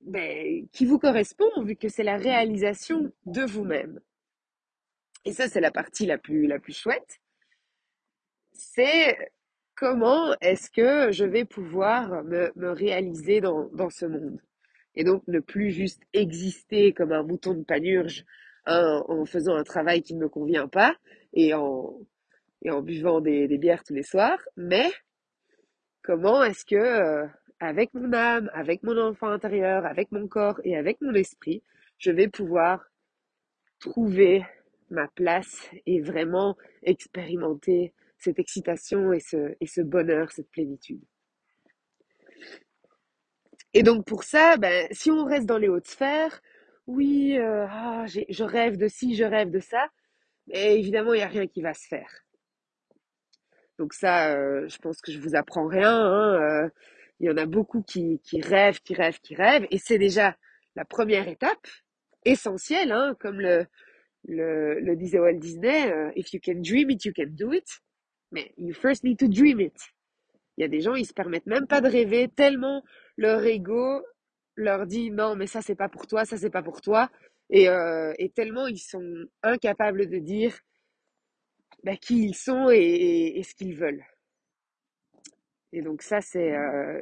ben, 0.00 0.66
qui 0.72 0.86
vous 0.86 0.98
correspond, 0.98 1.50
vu 1.62 1.76
que 1.76 1.88
c'est 1.88 2.02
la 2.02 2.16
réalisation 2.16 3.12
de 3.26 3.42
vous-même. 3.42 4.00
Et 5.24 5.32
ça, 5.32 5.48
c'est 5.48 5.60
la 5.60 5.70
partie 5.70 6.06
la 6.06 6.18
plus, 6.18 6.46
la 6.46 6.58
plus 6.58 6.76
chouette. 6.76 7.20
C'est 8.52 9.16
comment 9.74 10.34
est-ce 10.40 10.70
que 10.70 11.12
je 11.12 11.24
vais 11.24 11.44
pouvoir 11.44 12.24
me, 12.24 12.52
me 12.56 12.70
réaliser 12.70 13.40
dans, 13.40 13.68
dans 13.72 13.90
ce 13.90 14.06
monde? 14.06 14.40
Et 14.94 15.04
donc 15.04 15.26
ne 15.26 15.40
plus 15.40 15.70
juste 15.70 16.02
exister 16.12 16.92
comme 16.92 17.12
un 17.12 17.22
mouton 17.22 17.54
de 17.54 17.64
panurge 17.64 18.24
hein, 18.66 19.02
en 19.08 19.24
faisant 19.24 19.56
un 19.56 19.64
travail 19.64 20.02
qui 20.02 20.14
ne 20.14 20.20
me 20.20 20.28
convient 20.28 20.68
pas 20.68 20.96
et 21.32 21.52
en, 21.54 21.98
et 22.62 22.70
en 22.70 22.80
buvant 22.80 23.20
des, 23.20 23.46
bières 23.58 23.84
tous 23.84 23.94
les 23.94 24.02
soirs, 24.02 24.38
mais 24.56 24.90
comment 26.02 26.42
est-ce 26.42 26.64
que 26.64 26.76
euh, 26.76 27.26
avec 27.60 27.92
mon 27.94 28.12
âme, 28.12 28.50
avec 28.54 28.82
mon 28.82 28.96
enfant 28.98 29.28
intérieur, 29.28 29.84
avec 29.84 30.12
mon 30.12 30.28
corps 30.28 30.60
et 30.64 30.76
avec 30.76 31.00
mon 31.00 31.14
esprit, 31.14 31.62
je 31.98 32.10
vais 32.10 32.28
pouvoir 32.28 32.84
trouver 33.80 34.44
ma 34.90 35.08
place 35.08 35.68
et 35.86 36.00
vraiment 36.00 36.56
expérimenter 36.82 37.92
cette 38.18 38.38
excitation 38.38 39.12
et 39.12 39.20
ce, 39.20 39.80
bonheur, 39.80 40.32
cette 40.32 40.50
plénitude. 40.50 41.02
Et 43.72 43.82
donc 43.82 44.06
pour 44.06 44.24
ça, 44.24 44.56
ben, 44.56 44.86
si 44.92 45.10
on 45.10 45.24
reste 45.24 45.46
dans 45.46 45.58
les 45.58 45.68
hautes 45.68 45.88
sphères, 45.88 46.40
oui, 46.86 47.36
euh, 47.38 47.66
ah, 47.68 48.04
je 48.06 48.44
rêve 48.44 48.76
de 48.76 48.88
ci, 48.88 49.14
je 49.14 49.24
rêve 49.24 49.50
de 49.50 49.60
ça, 49.60 49.88
mais 50.46 50.78
évidemment, 50.78 51.14
il 51.14 51.18
n'y 51.18 51.22
a 51.22 51.28
rien 51.28 51.46
qui 51.46 51.62
va 51.62 51.74
se 51.74 51.86
faire. 51.86 52.24
Donc 53.78 53.92
ça, 53.92 54.34
euh, 54.34 54.68
je 54.68 54.78
pense 54.78 55.00
que 55.00 55.10
je 55.10 55.18
vous 55.18 55.34
apprends 55.34 55.66
rien. 55.66 55.90
Hein, 55.90 56.34
euh, 56.40 56.68
il 57.20 57.26
y 57.26 57.30
en 57.30 57.36
a 57.36 57.46
beaucoup 57.46 57.82
qui, 57.82 58.20
qui 58.22 58.40
rêvent, 58.40 58.80
qui 58.80 58.94
rêvent, 58.94 59.20
qui 59.20 59.34
rêvent, 59.34 59.66
et 59.70 59.78
c'est 59.78 59.98
déjà 59.98 60.36
la 60.76 60.84
première 60.84 61.28
étape 61.28 61.66
essentielle, 62.24 62.92
hein, 62.92 63.16
comme 63.20 63.40
le, 63.40 63.66
le, 64.26 64.80
le 64.80 64.96
disait 64.96 65.18
Walt 65.18 65.34
Disney, 65.34 66.12
if 66.16 66.32
you 66.32 66.40
can 66.44 66.60
dream 66.62 66.90
it, 66.90 67.04
you 67.04 67.12
can 67.14 67.30
do 67.30 67.52
it. 67.52 67.66
Mais 68.32 68.52
you 68.56 68.74
first 68.74 69.04
need 69.04 69.18
to 69.18 69.28
dream 69.28 69.60
it. 69.60 69.76
Il 70.56 70.62
y 70.62 70.64
a 70.64 70.68
des 70.68 70.80
gens, 70.80 70.94
ils 70.94 71.06
se 71.06 71.12
permettent 71.12 71.46
même 71.46 71.66
pas 71.66 71.80
de 71.80 71.88
rêver 71.88 72.28
tellement 72.28 72.82
leur 73.16 73.44
ego 73.44 74.02
leur 74.56 74.86
dit 74.86 75.10
non, 75.10 75.36
mais 75.36 75.46
ça 75.46 75.62
c'est 75.62 75.74
pas 75.74 75.88
pour 75.88 76.06
toi, 76.06 76.24
ça 76.24 76.36
c'est 76.36 76.50
pas 76.50 76.62
pour 76.62 76.80
toi. 76.80 77.10
Et, 77.50 77.68
euh, 77.68 78.12
et 78.18 78.30
tellement 78.30 78.66
ils 78.66 78.78
sont 78.78 79.26
incapables 79.42 80.08
de 80.08 80.18
dire 80.18 80.56
bah, 81.82 81.96
qui 81.96 82.24
ils 82.24 82.34
sont 82.34 82.70
et, 82.70 83.42
ce 83.42 83.54
qu'ils 83.54 83.74
veulent. 83.76 84.04
Et 85.72 85.82
donc 85.82 86.02
ça 86.02 86.20
c'est 86.20 86.52
euh, 86.56 87.00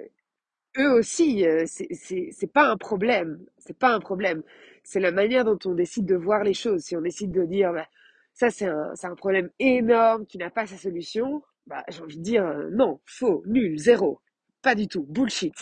eux 0.78 0.92
aussi, 0.92 1.46
euh, 1.46 1.64
c'est 1.66 2.52
pas 2.52 2.70
un 2.70 2.76
problème, 2.76 3.44
c'est 3.58 3.78
pas 3.78 3.94
un 3.94 4.00
problème. 4.00 4.42
C'est 4.84 5.00
la 5.00 5.12
manière 5.12 5.44
dont 5.44 5.58
on 5.64 5.74
décide 5.74 6.06
de 6.06 6.16
voir 6.16 6.44
les 6.44 6.54
choses. 6.54 6.82
Si 6.82 6.96
on 6.96 7.00
décide 7.00 7.32
de 7.32 7.44
dire 7.44 7.72
bah, 7.72 7.88
ça 8.32 8.50
c'est 8.50 8.66
un, 8.66 8.92
un 9.02 9.14
problème 9.14 9.50
énorme 9.58 10.26
qui 10.26 10.38
n'a 10.38 10.50
pas 10.50 10.66
sa 10.66 10.76
solution, 10.76 11.42
bah, 11.66 11.84
j'ai 11.88 12.02
envie 12.02 12.18
de 12.18 12.22
dire 12.22 12.46
euh, 12.46 12.68
non, 12.70 13.00
faux, 13.06 13.42
nul, 13.46 13.78
zéro, 13.78 14.20
pas 14.62 14.74
du 14.74 14.88
tout, 14.88 15.04
bullshit. 15.04 15.54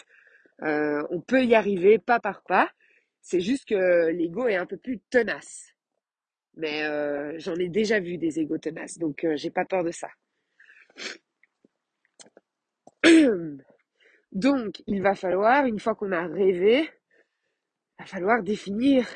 Euh, 0.63 1.03
on 1.11 1.21
peut 1.21 1.45
y 1.45 1.55
arriver 1.55 1.99
pas 1.99 2.21
par 2.21 2.43
pas. 2.43 2.71
C'est 3.23 3.41
juste 3.41 3.67
que 3.69 4.09
l'ego 4.11 4.49
est 4.49 4.57
un 4.57 4.67
peu 4.67 4.77
plus 4.77 5.01
tenace. 5.11 5.75
Mais 6.57 6.85
euh, 6.85 7.39
j'en 7.39 7.55
ai 7.57 7.69
déjà 7.69 8.01
vu 8.01 8.19
des 8.19 8.41
égos 8.41 8.59
tenaces, 8.59 8.99
donc 8.99 9.27
j'ai 9.35 9.51
pas 9.51 9.65
peur 9.65 9.85
de 9.85 9.91
ça. 9.93 10.09
donc, 14.33 14.83
il 14.87 15.03
va 15.03 15.15
falloir, 15.15 15.67
une 15.67 15.79
fois 15.79 15.95
qu'on 15.95 16.13
a 16.13 16.27
rêvé, 16.27 16.89
va 18.01 18.07
falloir 18.07 18.43
définir, 18.43 19.07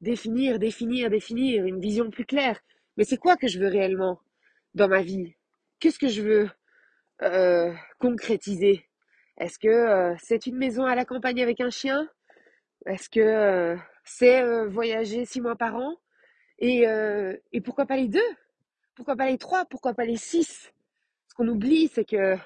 définir, 0.00 0.58
définir, 0.58 1.08
définir 1.08 1.64
une 1.64 1.80
vision 1.80 2.10
plus 2.10 2.24
claire. 2.24 2.60
Mais 2.96 3.04
c'est 3.04 3.16
quoi 3.16 3.36
que 3.36 3.48
je 3.48 3.58
veux 3.60 3.68
réellement 3.68 4.20
dans 4.74 4.88
ma 4.88 5.02
vie? 5.02 5.34
Qu'est-ce 5.78 5.98
que 5.98 6.08
je 6.08 6.22
veux 6.22 6.50
euh, 7.22 7.72
concrétiser? 7.98 8.88
Est-ce 9.38 9.58
que 9.58 9.68
euh, 9.68 10.14
c'est 10.22 10.46
une 10.46 10.56
maison 10.56 10.84
à 10.84 10.94
la 10.94 11.04
campagne 11.04 11.42
avec 11.42 11.60
un 11.60 11.70
chien? 11.70 12.08
Est-ce 12.86 13.08
que 13.08 13.20
euh, 13.20 13.76
c'est 14.04 14.66
voyager 14.66 15.24
six 15.24 15.40
mois 15.40 15.56
par 15.56 15.76
an? 15.76 15.96
Et, 16.58 16.84
et 17.52 17.60
pourquoi 17.60 17.84
pas 17.84 17.96
les 17.96 18.08
deux? 18.08 18.20
Pourquoi 18.94 19.16
pas 19.16 19.28
les 19.28 19.38
trois? 19.38 19.64
Pourquoi 19.64 19.92
pas 19.92 20.04
les 20.04 20.16
six? 20.16 20.72
Ce 21.28 21.34
qu'on 21.34 21.48
oublie, 21.48 21.88
c'est 21.88 22.04
que 22.04 22.36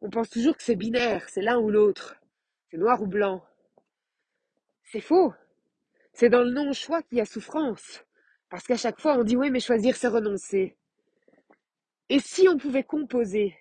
on 0.00 0.10
pense 0.10 0.30
toujours 0.30 0.56
que 0.56 0.62
c'est 0.62 0.76
binaire, 0.76 1.28
c'est 1.28 1.42
l'un 1.42 1.58
ou 1.58 1.70
l'autre, 1.70 2.16
c'est 2.70 2.78
noir 2.78 3.02
ou 3.02 3.06
blanc. 3.06 3.44
C'est 4.84 5.00
faux. 5.00 5.32
C'est 6.12 6.28
dans 6.28 6.42
le 6.42 6.52
non-choix 6.52 7.02
qu'il 7.02 7.18
y 7.18 7.20
a 7.20 7.26
souffrance. 7.26 8.04
Parce 8.48 8.64
qu'à 8.64 8.76
chaque 8.76 9.00
fois, 9.00 9.18
on 9.18 9.24
dit 9.24 9.36
oui, 9.36 9.50
mais 9.50 9.60
choisir, 9.60 9.96
c'est 9.96 10.08
renoncer. 10.08 10.76
Et 12.08 12.20
si 12.20 12.48
on 12.48 12.56
pouvait 12.56 12.84
composer? 12.84 13.56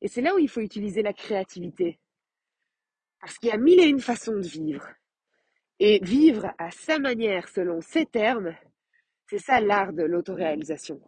Et 0.00 0.08
c'est 0.08 0.22
là 0.22 0.34
où 0.34 0.38
il 0.38 0.48
faut 0.48 0.60
utiliser 0.60 1.02
la 1.02 1.12
créativité. 1.12 1.98
Parce 3.20 3.38
qu'il 3.38 3.50
y 3.50 3.52
a 3.52 3.58
mille 3.58 3.80
et 3.80 3.88
une 3.88 4.00
façons 4.00 4.36
de 4.36 4.46
vivre. 4.46 4.88
Et 5.80 6.00
vivre 6.02 6.52
à 6.58 6.70
sa 6.70 6.98
manière, 6.98 7.48
selon 7.48 7.80
ses 7.80 8.06
termes, 8.06 8.56
c'est 9.28 9.38
ça 9.38 9.60
l'art 9.60 9.92
de 9.92 10.02
l'autoréalisation. 10.02 11.00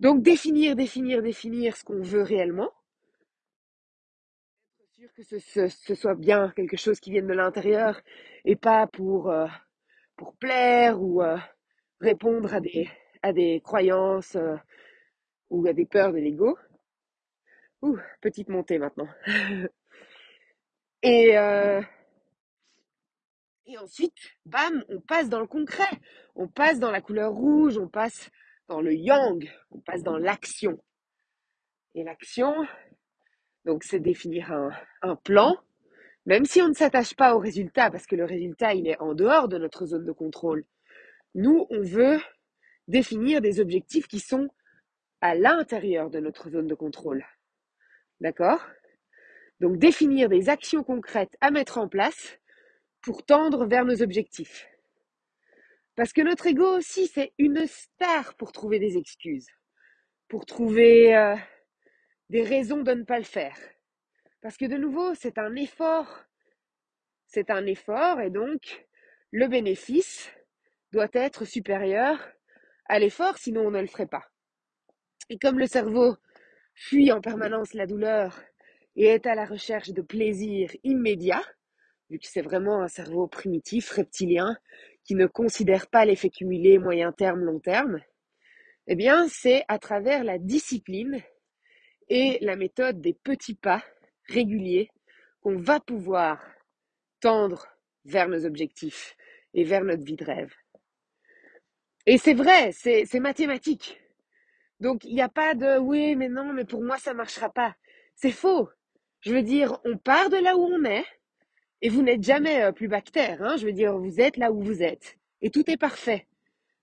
Donc 0.00 0.22
définir, 0.22 0.76
définir, 0.76 1.22
définir 1.22 1.76
ce 1.76 1.84
qu'on 1.84 2.00
veut 2.00 2.22
réellement. 2.22 2.72
Sûr 5.00 5.12
que 5.14 5.22
ce, 5.22 5.38
ce, 5.68 5.94
soit 5.94 6.14
bien 6.14 6.52
quelque 6.54 6.76
chose 6.76 7.00
qui 7.00 7.10
vienne 7.10 7.26
de 7.26 7.32
l'intérieur 7.32 7.98
et 8.44 8.54
pas 8.54 8.86
pour, 8.86 9.30
euh, 9.30 9.46
pour 10.14 10.36
plaire 10.36 11.00
ou 11.00 11.22
euh, 11.22 11.38
répondre 12.02 12.52
à 12.52 12.60
des, 12.60 12.86
à 13.22 13.32
des 13.32 13.62
croyances 13.64 14.36
euh, 14.36 14.56
ou 15.48 15.66
à 15.66 15.72
des 15.72 15.86
peurs 15.86 16.12
de 16.12 16.18
l'ego. 16.18 16.58
Ouh, 17.80 17.96
petite 18.20 18.50
montée 18.50 18.78
maintenant. 18.78 19.08
et, 21.02 21.28
et 23.64 23.78
ensuite, 23.78 24.18
bam, 24.44 24.84
on 24.90 25.00
passe 25.00 25.30
dans 25.30 25.40
le 25.40 25.46
concret. 25.46 25.98
On 26.34 26.46
passe 26.46 26.78
dans 26.78 26.90
la 26.90 27.00
couleur 27.00 27.32
rouge, 27.32 27.78
on 27.78 27.88
passe 27.88 28.28
dans 28.68 28.82
le 28.82 28.92
yang, 28.92 29.50
on 29.70 29.80
passe 29.80 30.02
dans 30.02 30.18
l'action. 30.18 30.78
Et 31.94 32.04
l'action, 32.04 32.66
donc 33.70 33.84
c'est 33.84 34.00
définir 34.00 34.50
un, 35.00 35.14
plan, 35.14 35.56
même 36.26 36.44
si 36.44 36.60
on 36.60 36.66
ne 36.66 36.74
s'attache 36.74 37.14
pas 37.14 37.36
au 37.36 37.38
résultat, 37.38 37.88
parce 37.88 38.04
que 38.04 38.16
le 38.16 38.24
résultat, 38.24 38.74
il 38.74 38.88
est 38.88 39.00
en 39.00 39.14
dehors 39.14 39.46
de 39.46 39.58
notre 39.58 39.86
zone 39.86 40.04
de 40.04 40.10
contrôle. 40.10 40.64
Nous, 41.36 41.68
on 41.70 41.80
veut 41.80 42.18
définir 42.88 43.40
des 43.40 43.60
objectifs 43.60 44.08
qui 44.08 44.18
sont 44.18 44.48
à 45.20 45.36
l'intérieur 45.36 46.10
de 46.10 46.18
notre 46.18 46.50
zone 46.50 46.66
de 46.66 46.74
contrôle. 46.74 47.24
D'accord? 48.20 48.60
Donc 49.60 49.78
définir 49.78 50.28
des 50.28 50.48
actions 50.48 50.82
concrètes 50.82 51.36
à 51.40 51.52
mettre 51.52 51.78
en 51.78 51.86
place 51.86 52.40
pour 53.02 53.24
tendre 53.24 53.66
vers 53.66 53.84
nos 53.84 54.02
objectifs. 54.02 54.66
Parce 55.94 56.12
que 56.12 56.22
notre 56.22 56.48
ego 56.48 56.76
aussi, 56.76 57.06
c'est 57.06 57.32
une 57.38 57.68
star 57.68 58.34
pour 58.34 58.50
trouver 58.50 58.80
des 58.80 58.96
excuses, 58.96 59.46
pour 60.26 60.44
trouver 60.44 61.16
euh, 61.16 61.36
des 62.30 62.44
raisons 62.44 62.82
de 62.82 62.92
ne 62.92 63.02
pas 63.02 63.18
le 63.18 63.24
faire. 63.24 63.58
Parce 64.40 64.56
que 64.56 64.64
de 64.64 64.76
nouveau, 64.76 65.14
c'est 65.14 65.36
un 65.36 65.54
effort. 65.56 66.24
C'est 67.26 67.50
un 67.50 67.66
effort 67.66 68.20
et 68.20 68.30
donc 68.30 68.86
le 69.32 69.48
bénéfice 69.48 70.30
doit 70.92 71.08
être 71.12 71.44
supérieur 71.44 72.18
à 72.86 72.98
l'effort, 72.98 73.36
sinon 73.36 73.66
on 73.66 73.70
ne 73.72 73.80
le 73.80 73.86
ferait 73.88 74.06
pas. 74.06 74.24
Et 75.28 75.38
comme 75.38 75.58
le 75.58 75.66
cerveau 75.66 76.16
fuit 76.74 77.12
en 77.12 77.20
permanence 77.20 77.74
la 77.74 77.86
douleur 77.86 78.40
et 78.96 79.06
est 79.06 79.26
à 79.26 79.34
la 79.34 79.44
recherche 79.44 79.90
de 79.90 80.02
plaisir 80.02 80.70
immédiat, 80.84 81.42
vu 82.10 82.18
que 82.18 82.26
c'est 82.26 82.42
vraiment 82.42 82.82
un 82.82 82.88
cerveau 82.88 83.26
primitif, 83.26 83.90
reptilien, 83.90 84.56
qui 85.04 85.14
ne 85.14 85.26
considère 85.26 85.88
pas 85.88 86.04
l'effet 86.04 86.30
cumulé 86.30 86.78
moyen 86.78 87.12
terme, 87.12 87.44
long 87.44 87.60
terme, 87.60 88.00
eh 88.86 88.96
bien, 88.96 89.28
c'est 89.28 89.64
à 89.68 89.78
travers 89.78 90.24
la 90.24 90.38
discipline 90.38 91.22
et 92.10 92.38
la 92.42 92.56
méthode 92.56 93.00
des 93.00 93.14
petits 93.14 93.54
pas 93.54 93.82
réguliers 94.28 94.90
qu'on 95.40 95.56
va 95.56 95.80
pouvoir 95.80 96.42
tendre 97.20 97.66
vers 98.04 98.28
nos 98.28 98.44
objectifs 98.44 99.16
et 99.54 99.64
vers 99.64 99.84
notre 99.84 100.04
vie 100.04 100.16
de 100.16 100.24
rêve. 100.24 100.52
Et 102.06 102.18
c'est 102.18 102.34
vrai, 102.34 102.72
c'est 102.72 103.20
mathématique. 103.20 104.00
Donc, 104.80 105.04
il 105.04 105.14
n'y 105.14 105.22
a 105.22 105.28
pas 105.28 105.54
de 105.54 105.78
oui, 105.78 106.16
mais 106.16 106.28
non, 106.28 106.52
mais 106.52 106.64
pour 106.64 106.82
moi, 106.82 106.98
ça 106.98 107.12
ne 107.12 107.18
marchera 107.18 107.50
pas. 107.50 107.76
C'est 108.14 108.32
faux. 108.32 108.68
Je 109.20 109.32
veux 109.32 109.42
dire, 109.42 109.78
on 109.84 109.96
part 109.96 110.30
de 110.30 110.36
là 110.36 110.56
où 110.56 110.62
on 110.62 110.84
est 110.84 111.04
et 111.82 111.88
vous 111.88 112.02
n'êtes 112.02 112.22
jamais 112.22 112.62
euh, 112.62 112.72
plus 112.72 112.88
bactère. 112.88 113.42
Hein. 113.42 113.56
Je 113.56 113.66
veux 113.66 113.72
dire, 113.72 113.96
vous 113.96 114.20
êtes 114.20 114.36
là 114.36 114.50
où 114.50 114.62
vous 114.62 114.82
êtes 114.82 115.16
et 115.42 115.50
tout 115.50 115.70
est 115.70 115.76
parfait. 115.76 116.26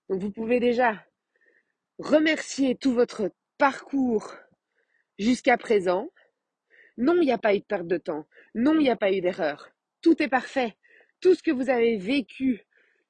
Donc 0.08 0.20
vous 0.20 0.30
pouvez 0.30 0.60
déjà 0.60 1.04
remercier 1.98 2.76
tout 2.76 2.92
votre 2.92 3.30
parcours 3.58 4.32
jusqu'à 5.18 5.56
présent. 5.56 6.10
Non, 6.96 7.14
il 7.16 7.26
n'y 7.26 7.32
a 7.32 7.38
pas 7.38 7.54
eu 7.54 7.60
de 7.60 7.64
perte 7.64 7.86
de 7.86 7.96
temps. 7.96 8.26
Non, 8.54 8.74
il 8.74 8.82
n'y 8.82 8.90
a 8.90 8.96
pas 8.96 9.12
eu 9.12 9.20
d'erreur. 9.20 9.70
Tout 10.02 10.22
est 10.22 10.28
parfait. 10.28 10.76
Tout 11.20 11.34
ce 11.34 11.42
que 11.42 11.50
vous 11.50 11.70
avez 11.70 11.96
vécu 11.96 12.64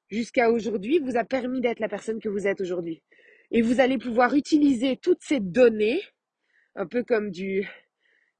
jusqu'à 0.09 0.51
aujourd'hui 0.51 0.99
vous 0.99 1.17
a 1.17 1.23
permis 1.23 1.61
d'être 1.61 1.79
la 1.79 1.89
personne 1.89 2.19
que 2.19 2.29
vous 2.29 2.47
êtes 2.47 2.61
aujourd'hui. 2.61 3.01
Et 3.51 3.61
vous 3.61 3.79
allez 3.79 3.97
pouvoir 3.97 4.35
utiliser 4.35 4.97
toutes 4.97 5.21
ces 5.21 5.39
données, 5.39 6.01
un 6.75 6.85
peu 6.85 7.03
comme 7.03 7.31
du, 7.31 7.67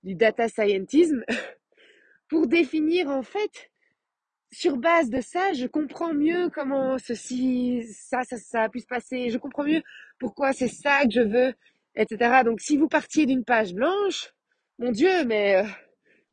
data 0.04 0.48
scientism, 0.48 1.24
pour 2.30 2.48
définir 2.48 3.10
en 3.10 3.24
fait, 3.24 3.72
sur 4.52 4.78
base 4.78 5.10
de 5.10 5.22
ça, 5.22 5.54
je 5.54 5.68
comprends 5.68 6.14
mieux 6.14 6.50
comment 6.50 6.98
ceci, 6.98 7.84
ça, 7.92 8.24
ça, 8.24 8.38
ça 8.38 8.64
a 8.64 8.70
pu 8.70 8.80
se 8.80 8.88
passer, 8.88 9.30
je 9.30 9.38
comprends 9.38 9.64
mieux 9.64 9.82
pourquoi 10.20 10.54
c'est 10.54 10.68
ça 10.68 11.04
que 11.06 11.12
je 11.12 11.22
veux, 11.22 11.54
etc. 12.00 12.44
Donc 12.46 12.62
si 12.62 12.78
vous 12.78 12.88
partiez 12.88 13.26
d'une 13.26 13.44
page 13.44 13.74
blanche, 13.74 14.34
mon 14.80 14.92
Dieu, 14.92 15.26
mais 15.26 15.58
euh, 15.58 15.68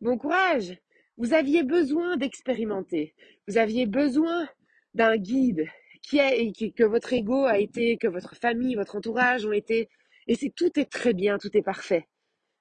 bon 0.00 0.16
courage. 0.16 0.78
Vous 1.18 1.34
aviez 1.34 1.64
besoin 1.64 2.16
d'expérimenter. 2.16 3.14
Vous 3.48 3.58
aviez 3.58 3.86
besoin 3.86 4.48
d'un 4.94 5.16
guide 5.16 5.66
qui 6.02 6.18
est, 6.18 6.52
que 6.74 6.84
votre 6.84 7.12
ego 7.12 7.44
a 7.44 7.58
été, 7.58 7.96
que 7.96 8.06
votre 8.06 8.36
famille, 8.36 8.76
votre 8.76 8.96
entourage 8.96 9.44
ont 9.44 9.52
été. 9.52 9.88
Et 10.28 10.36
c'est 10.36 10.54
tout 10.54 10.78
est 10.78 10.90
très 10.90 11.14
bien, 11.14 11.38
tout 11.38 11.56
est 11.56 11.62
parfait. 11.62 12.06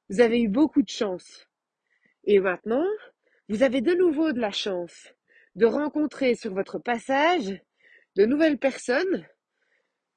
Vous 0.09 0.21
avez 0.21 0.41
eu 0.41 0.47
beaucoup 0.47 0.81
de 0.81 0.89
chance. 0.89 1.47
Et 2.23 2.39
maintenant, 2.39 2.87
vous 3.49 3.61
avez 3.61 3.81
de 3.81 3.93
nouveau 3.93 4.31
de 4.31 4.39
la 4.39 4.51
chance 4.51 5.13
de 5.55 5.65
rencontrer 5.65 6.35
sur 6.35 6.53
votre 6.53 6.79
passage 6.79 7.61
de 8.15 8.25
nouvelles 8.25 8.57
personnes, 8.57 9.27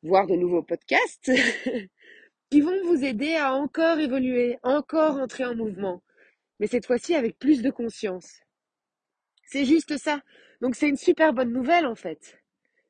voire 0.03 0.27
de 0.27 0.35
nouveaux 0.35 0.63
podcasts, 0.63 1.31
qui 2.51 2.61
vont 2.61 2.83
vous 2.85 3.05
aider 3.05 3.35
à 3.35 3.53
encore 3.53 3.99
évoluer, 3.99 4.59
encore 4.63 5.17
entrer 5.17 5.45
en 5.45 5.55
mouvement, 5.55 6.03
mais 6.61 6.67
cette 6.67 6.87
fois-ci 6.87 7.15
avec 7.15 7.39
plus 7.39 7.63
de 7.63 7.71
conscience. 7.71 8.41
C'est 9.45 9.65
juste 9.65 9.97
ça. 9.99 10.23
Donc 10.61 10.75
c'est 10.75 10.89
une 10.89 10.97
super 10.97 11.33
bonne 11.33 11.53
nouvelle 11.53 11.87
en 11.87 11.95
fait. 11.95 12.39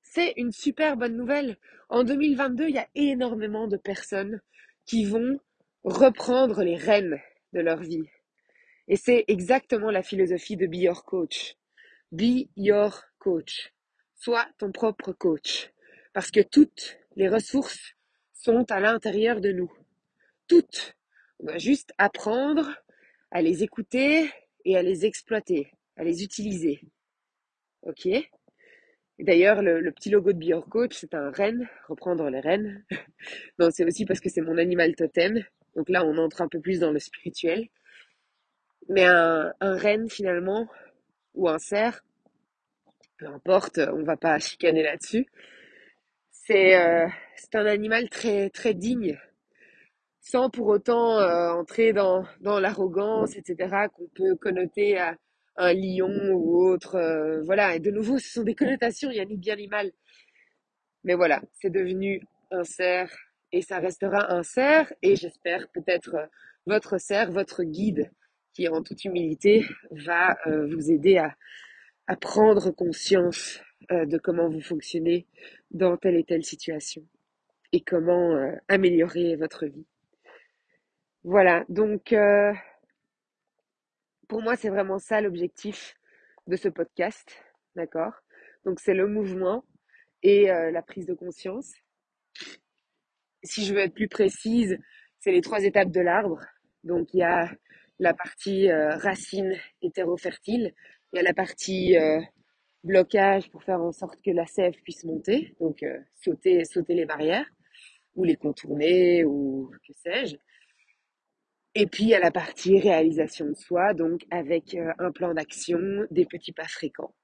C'est 0.03 0.33
une 0.37 0.53
super 0.53 0.97
bonne 0.97 1.17
nouvelle. 1.17 1.59
En 1.89 2.03
2022, 2.03 2.69
il 2.69 2.75
y 2.75 2.79
a 2.79 2.89
énormément 2.95 3.69
de 3.69 3.77
personnes 3.77 4.41
qui 4.87 5.05
vont 5.05 5.39
reprendre 5.85 6.63
les 6.63 6.77
rênes 6.77 7.21
de 7.53 7.61
leur 7.61 7.83
vie. 7.83 8.09
Et 8.89 8.97
c'est 8.97 9.25
exactement 9.29 9.91
la 9.91 10.03
philosophie 10.03 10.57
de 10.57 10.67
Be 10.67 10.77
Your 10.77 11.05
Coach. 11.05 11.57
Be 12.11 12.49
Your 12.57 13.05
Coach. 13.19 13.73
Sois 14.15 14.47
ton 14.59 14.73
propre 14.73 15.13
coach. 15.13 15.71
Parce 16.15 16.31
que 16.31 16.41
toutes 16.41 16.99
les 17.17 17.29
ressources 17.29 17.95
sont 18.39 18.71
à 18.71 18.81
l'intérieur 18.81 19.41
de 19.41 19.51
nous. 19.51 19.73
Toutes. 20.47 20.95
On 21.41 21.47
doit 21.47 21.59
juste 21.59 21.93
apprendre 21.99 22.71
à 23.31 23.43
les 23.43 23.63
écouter 23.63 24.31
et 24.65 24.77
à 24.77 24.83
les 24.83 25.05
exploiter, 25.05 25.73
à 25.97 26.05
les 26.05 26.23
utiliser. 26.23 26.81
Ok? 27.83 28.09
D'ailleurs, 29.19 29.63
le, 29.63 29.91
petit 29.91 30.11
logo 30.11 30.33
de 30.33 30.39
Be 30.39 30.61
Coach, 30.69 30.97
c'est 30.97 31.15
un 31.15 31.31
renne, 31.31 31.69
reprendre 31.89 32.31
les 32.31 32.41
rennes. 32.41 32.85
non, 33.59 33.71
c'est 33.73 33.85
aussi 33.85 34.05
parce 34.05 34.21
que 34.21 34.29
c'est 34.29 34.41
mon 34.41 34.57
animal 34.57 34.95
totem. 34.95 35.45
Donc 35.75 35.89
là, 35.89 36.05
on 36.05 36.17
entre 36.19 36.41
un 36.41 36.49
peu 36.49 36.61
plus 36.61 36.79
dans 36.79 36.93
le 36.93 37.01
spirituel. 37.01 37.69
Mais 38.89 39.05
un, 39.05 39.53
un 39.61 39.77
renne, 39.77 40.09
finalement, 40.09 40.69
ou 41.35 41.49
un 41.49 41.59
cerf, 41.59 42.05
peu 43.19 43.27
importe, 43.27 43.79
on 43.79 44.05
va 44.05 44.17
pas 44.17 44.39
chicaner 44.39 44.85
là-dessus. 44.85 45.27
C'est 46.49 46.77
euh, 46.77 47.07
c'est 47.37 47.57
un 47.57 47.67
animal 47.67 48.09
très 48.09 48.49
très 48.49 48.73
digne, 48.73 49.19
sans 50.23 50.49
pour 50.49 50.69
autant 50.69 51.19
euh, 51.19 51.51
entrer 51.51 51.93
dans, 51.93 52.25
dans 52.41 52.59
l'arrogance, 52.59 53.37
etc., 53.37 53.89
qu'on 53.95 54.09
peut 54.15 54.35
connoter 54.35 54.97
à 54.97 55.15
un 55.59 55.75
lion 55.75 56.09
ou 56.33 56.65
autre. 56.67 56.95
Euh, 56.95 57.43
voilà, 57.43 57.75
et 57.77 57.81
de 57.81 57.91
nouveau, 57.91 58.19
ce 58.19 58.31
sont 58.31 58.45
des 58.45 58.55
connotations, 58.55 59.11
il 59.11 59.19
y 59.19 59.21
a 59.21 59.27
ni 59.27 59.37
bien 59.37 59.57
ni 59.57 59.69
mal. 59.69 59.93
Mais 61.05 61.15
voilà, 61.15 61.43
c'est 61.53 61.69
devenu 61.69 62.23
un 62.51 62.65
cerf 62.65 63.15
et 63.53 63.61
ça 63.61 63.79
restera 63.79 64.33
un 64.33 64.43
cerf 64.43 64.91
et 65.03 65.17
j'espère 65.17 65.69
peut-être 65.75 66.17
votre 66.65 66.97
cerf, 66.97 67.31
votre 67.31 67.63
guide 67.63 68.11
qui 68.55 68.69
en 68.69 68.83
toute 68.83 69.05
humilité 69.05 69.67
va 69.91 70.39
vous 70.47 70.91
aider 70.91 71.19
à, 71.19 71.37
à 72.07 72.17
prendre 72.17 72.71
conscience 72.71 73.61
de 73.91 74.19
comment 74.19 74.49
vous 74.49 74.61
fonctionnez 74.61 75.27
dans 75.71 75.97
telle 75.97 76.17
et 76.17 76.25
telle 76.25 76.45
situation 76.45 77.05
et 77.73 77.81
comment 77.81 78.37
améliorer 78.69 79.37
votre 79.37 79.67
vie. 79.67 79.87
Voilà, 81.25 81.65
donc 81.69 82.15
pour 84.29 84.43
moi, 84.43 84.57
c'est 84.57 84.69
vraiment 84.69 84.99
ça 84.99 85.21
l'objectif 85.21 85.97
de 86.47 86.57
ce 86.57 86.69
podcast, 86.69 87.43
d'accord? 87.77 88.13
Donc 88.65 88.79
c'est 88.81 88.95
le 88.95 89.07
mouvement 89.07 89.65
et 90.23 90.51
euh, 90.51 90.71
la 90.71 90.83
prise 90.83 91.07
de 91.07 91.15
conscience. 91.15 91.73
Si 93.43 93.65
je 93.65 93.73
veux 93.73 93.81
être 93.81 93.95
plus 93.95 94.09
précise, 94.09 94.79
c'est 95.21 95.33
les 95.33 95.41
trois 95.41 95.65
étapes 95.65 95.91
de 95.91 96.01
l'arbre. 96.01 96.45
Donc 96.85 97.15
il 97.15 97.21
y 97.21 97.23
a 97.23 97.51
la 97.99 98.13
partie 98.13 98.71
euh, 98.71 98.97
racine 98.97 99.57
hétérofertile, 99.81 100.75
il 101.13 101.17
y 101.17 101.21
a 101.21 101.23
la 101.23 101.35
partie 101.35 101.97
euh, 102.85 102.89
blocage 102.89 103.51
pour 103.51 103.63
faire 103.63 103.81
en 103.81 103.93
sorte 103.93 104.21
que 104.23 104.31
la 104.31 104.47
sève 104.47 104.75
puisse 104.83 105.05
monter, 105.05 105.55
donc 105.61 105.85
sauter, 106.15 106.65
sauter 106.65 106.95
les 106.95 107.07
barrières 107.07 107.49
ou 108.15 108.25
les 108.25 108.37
contourner 108.37 109.25
ou 109.25 109.71
que 109.87 109.93
sais-je. 109.95 110.37
Et 111.75 111.87
puis, 111.87 112.05
il 112.05 112.09
y 112.09 112.15
a 112.15 112.19
la 112.19 112.33
partie 112.33 112.81
réalisation 112.81 113.47
de 113.47 113.55
soi, 113.55 113.95
donc 113.95 114.27
avec 114.31 114.75
euh, 114.75 114.93
un 114.99 115.13
plan 115.13 115.35
d'action, 115.35 116.07
des 116.11 116.27
petits 116.27 116.53
pas 116.53 116.67
fréquents. 116.67 117.15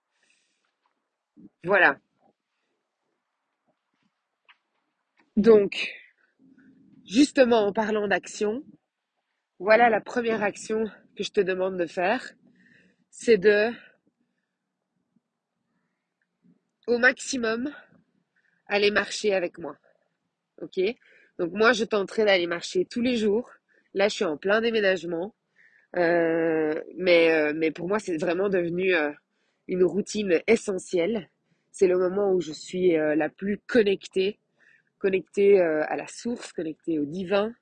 Voilà. 1.65 1.99
Donc, 5.37 5.93
justement, 7.05 7.67
en 7.67 7.73
parlant 7.73 8.07
d'action, 8.07 8.63
voilà 9.59 9.91
la 9.91 10.01
première 10.01 10.45
action 10.45 10.85
que 11.17 11.25
je 11.25 11.33
te 11.33 11.41
demande 11.41 11.77
de 11.77 11.87
faire. 11.87 12.35
C'est 13.11 13.39
de, 13.39 13.73
au 16.87 16.99
maximum, 16.99 17.73
aller 18.67 18.91
marcher 18.91 19.35
avec 19.35 19.59
moi. 19.59 19.77
Ok? 20.63 20.81
Donc 21.39 21.53
moi, 21.53 21.73
je 21.73 21.85
tenterai 21.85 22.25
d'aller 22.25 22.47
marcher 22.47 22.85
tous 22.85 23.01
les 23.01 23.17
jours 23.17 23.51
Là, 23.95 24.09
je 24.09 24.15
suis 24.15 24.25
en 24.25 24.37
plein 24.37 24.61
déménagement. 24.61 25.35
Euh, 25.97 26.75
mais, 26.97 27.33
euh, 27.33 27.53
mais 27.55 27.71
pour 27.71 27.87
moi, 27.87 28.01
c'est 28.01 28.17
vraiment 28.17 28.49
devenu 28.49 28.95
euh, 28.95 29.13
une 29.69 29.85
routine 29.85 30.41
essentielle. 30.49 31.31
C'est 31.71 31.87
le 31.87 31.99
moment 31.99 32.33
où 32.33 32.41
je 32.41 32.53
suis 32.53 32.93
la 32.93 33.29
plus 33.29 33.59
connectée, 33.67 34.39
connectée 34.99 35.61
à 35.61 35.97
la 35.97 36.07
source, 36.07 36.53
connectée 36.53 37.01
au 37.01 37.05
divin. 37.05 37.53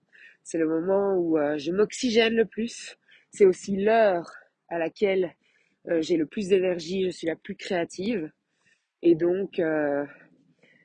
C'est 0.42 0.58
le 0.58 0.68
moment 0.68 1.16
où 1.16 1.38
je 1.56 1.72
m'oxygène 1.72 2.34
le 2.34 2.44
plus. 2.44 2.98
C'est 3.30 3.46
aussi 3.46 3.74
l'heure 3.74 4.30
à 4.68 4.78
laquelle 4.78 5.34
j'ai 6.00 6.18
le 6.18 6.26
plus 6.26 6.48
d'énergie, 6.48 7.06
je 7.06 7.08
suis 7.08 7.26
la 7.26 7.36
plus 7.36 7.56
créative. 7.56 8.30
Et 9.02 9.14
donc, 9.14 9.60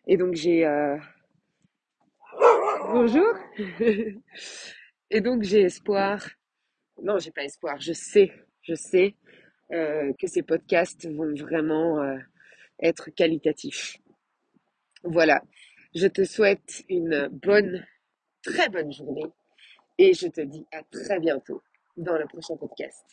et 0.08 0.18
donc 0.18 0.34
j'ai... 0.36 0.66
Bonjour 2.90 3.34
Et 5.10 5.22
donc 5.22 5.44
j'ai 5.44 5.62
espoir, 5.62 6.28
non 7.02 7.18
j'ai 7.18 7.32
pas 7.32 7.44
espoir, 7.44 7.80
je 7.80 7.94
sais, 7.94 8.34
je 8.62 8.76
sais 8.76 9.16
euh, 9.72 10.12
que 10.20 10.28
ces 10.28 10.44
podcasts 10.44 11.10
vont 11.10 11.34
vraiment 11.34 12.02
euh, 12.02 12.18
être 12.82 13.10
qualitatifs. 13.12 13.98
Voilà, 15.04 15.42
je 15.96 16.08
te 16.08 16.26
souhaite 16.26 16.84
une 16.90 17.30
bonne, 17.32 17.86
très 18.44 18.68
bonne 18.68 18.92
journée 18.92 19.32
et 19.98 20.14
je 20.14 20.28
te 20.28 20.42
dis 20.42 20.66
à 20.74 20.84
très 20.84 21.20
bientôt 21.20 21.62
dans 21.96 22.18
le 22.18 22.26
prochain 22.26 22.58
podcast. 22.58 23.06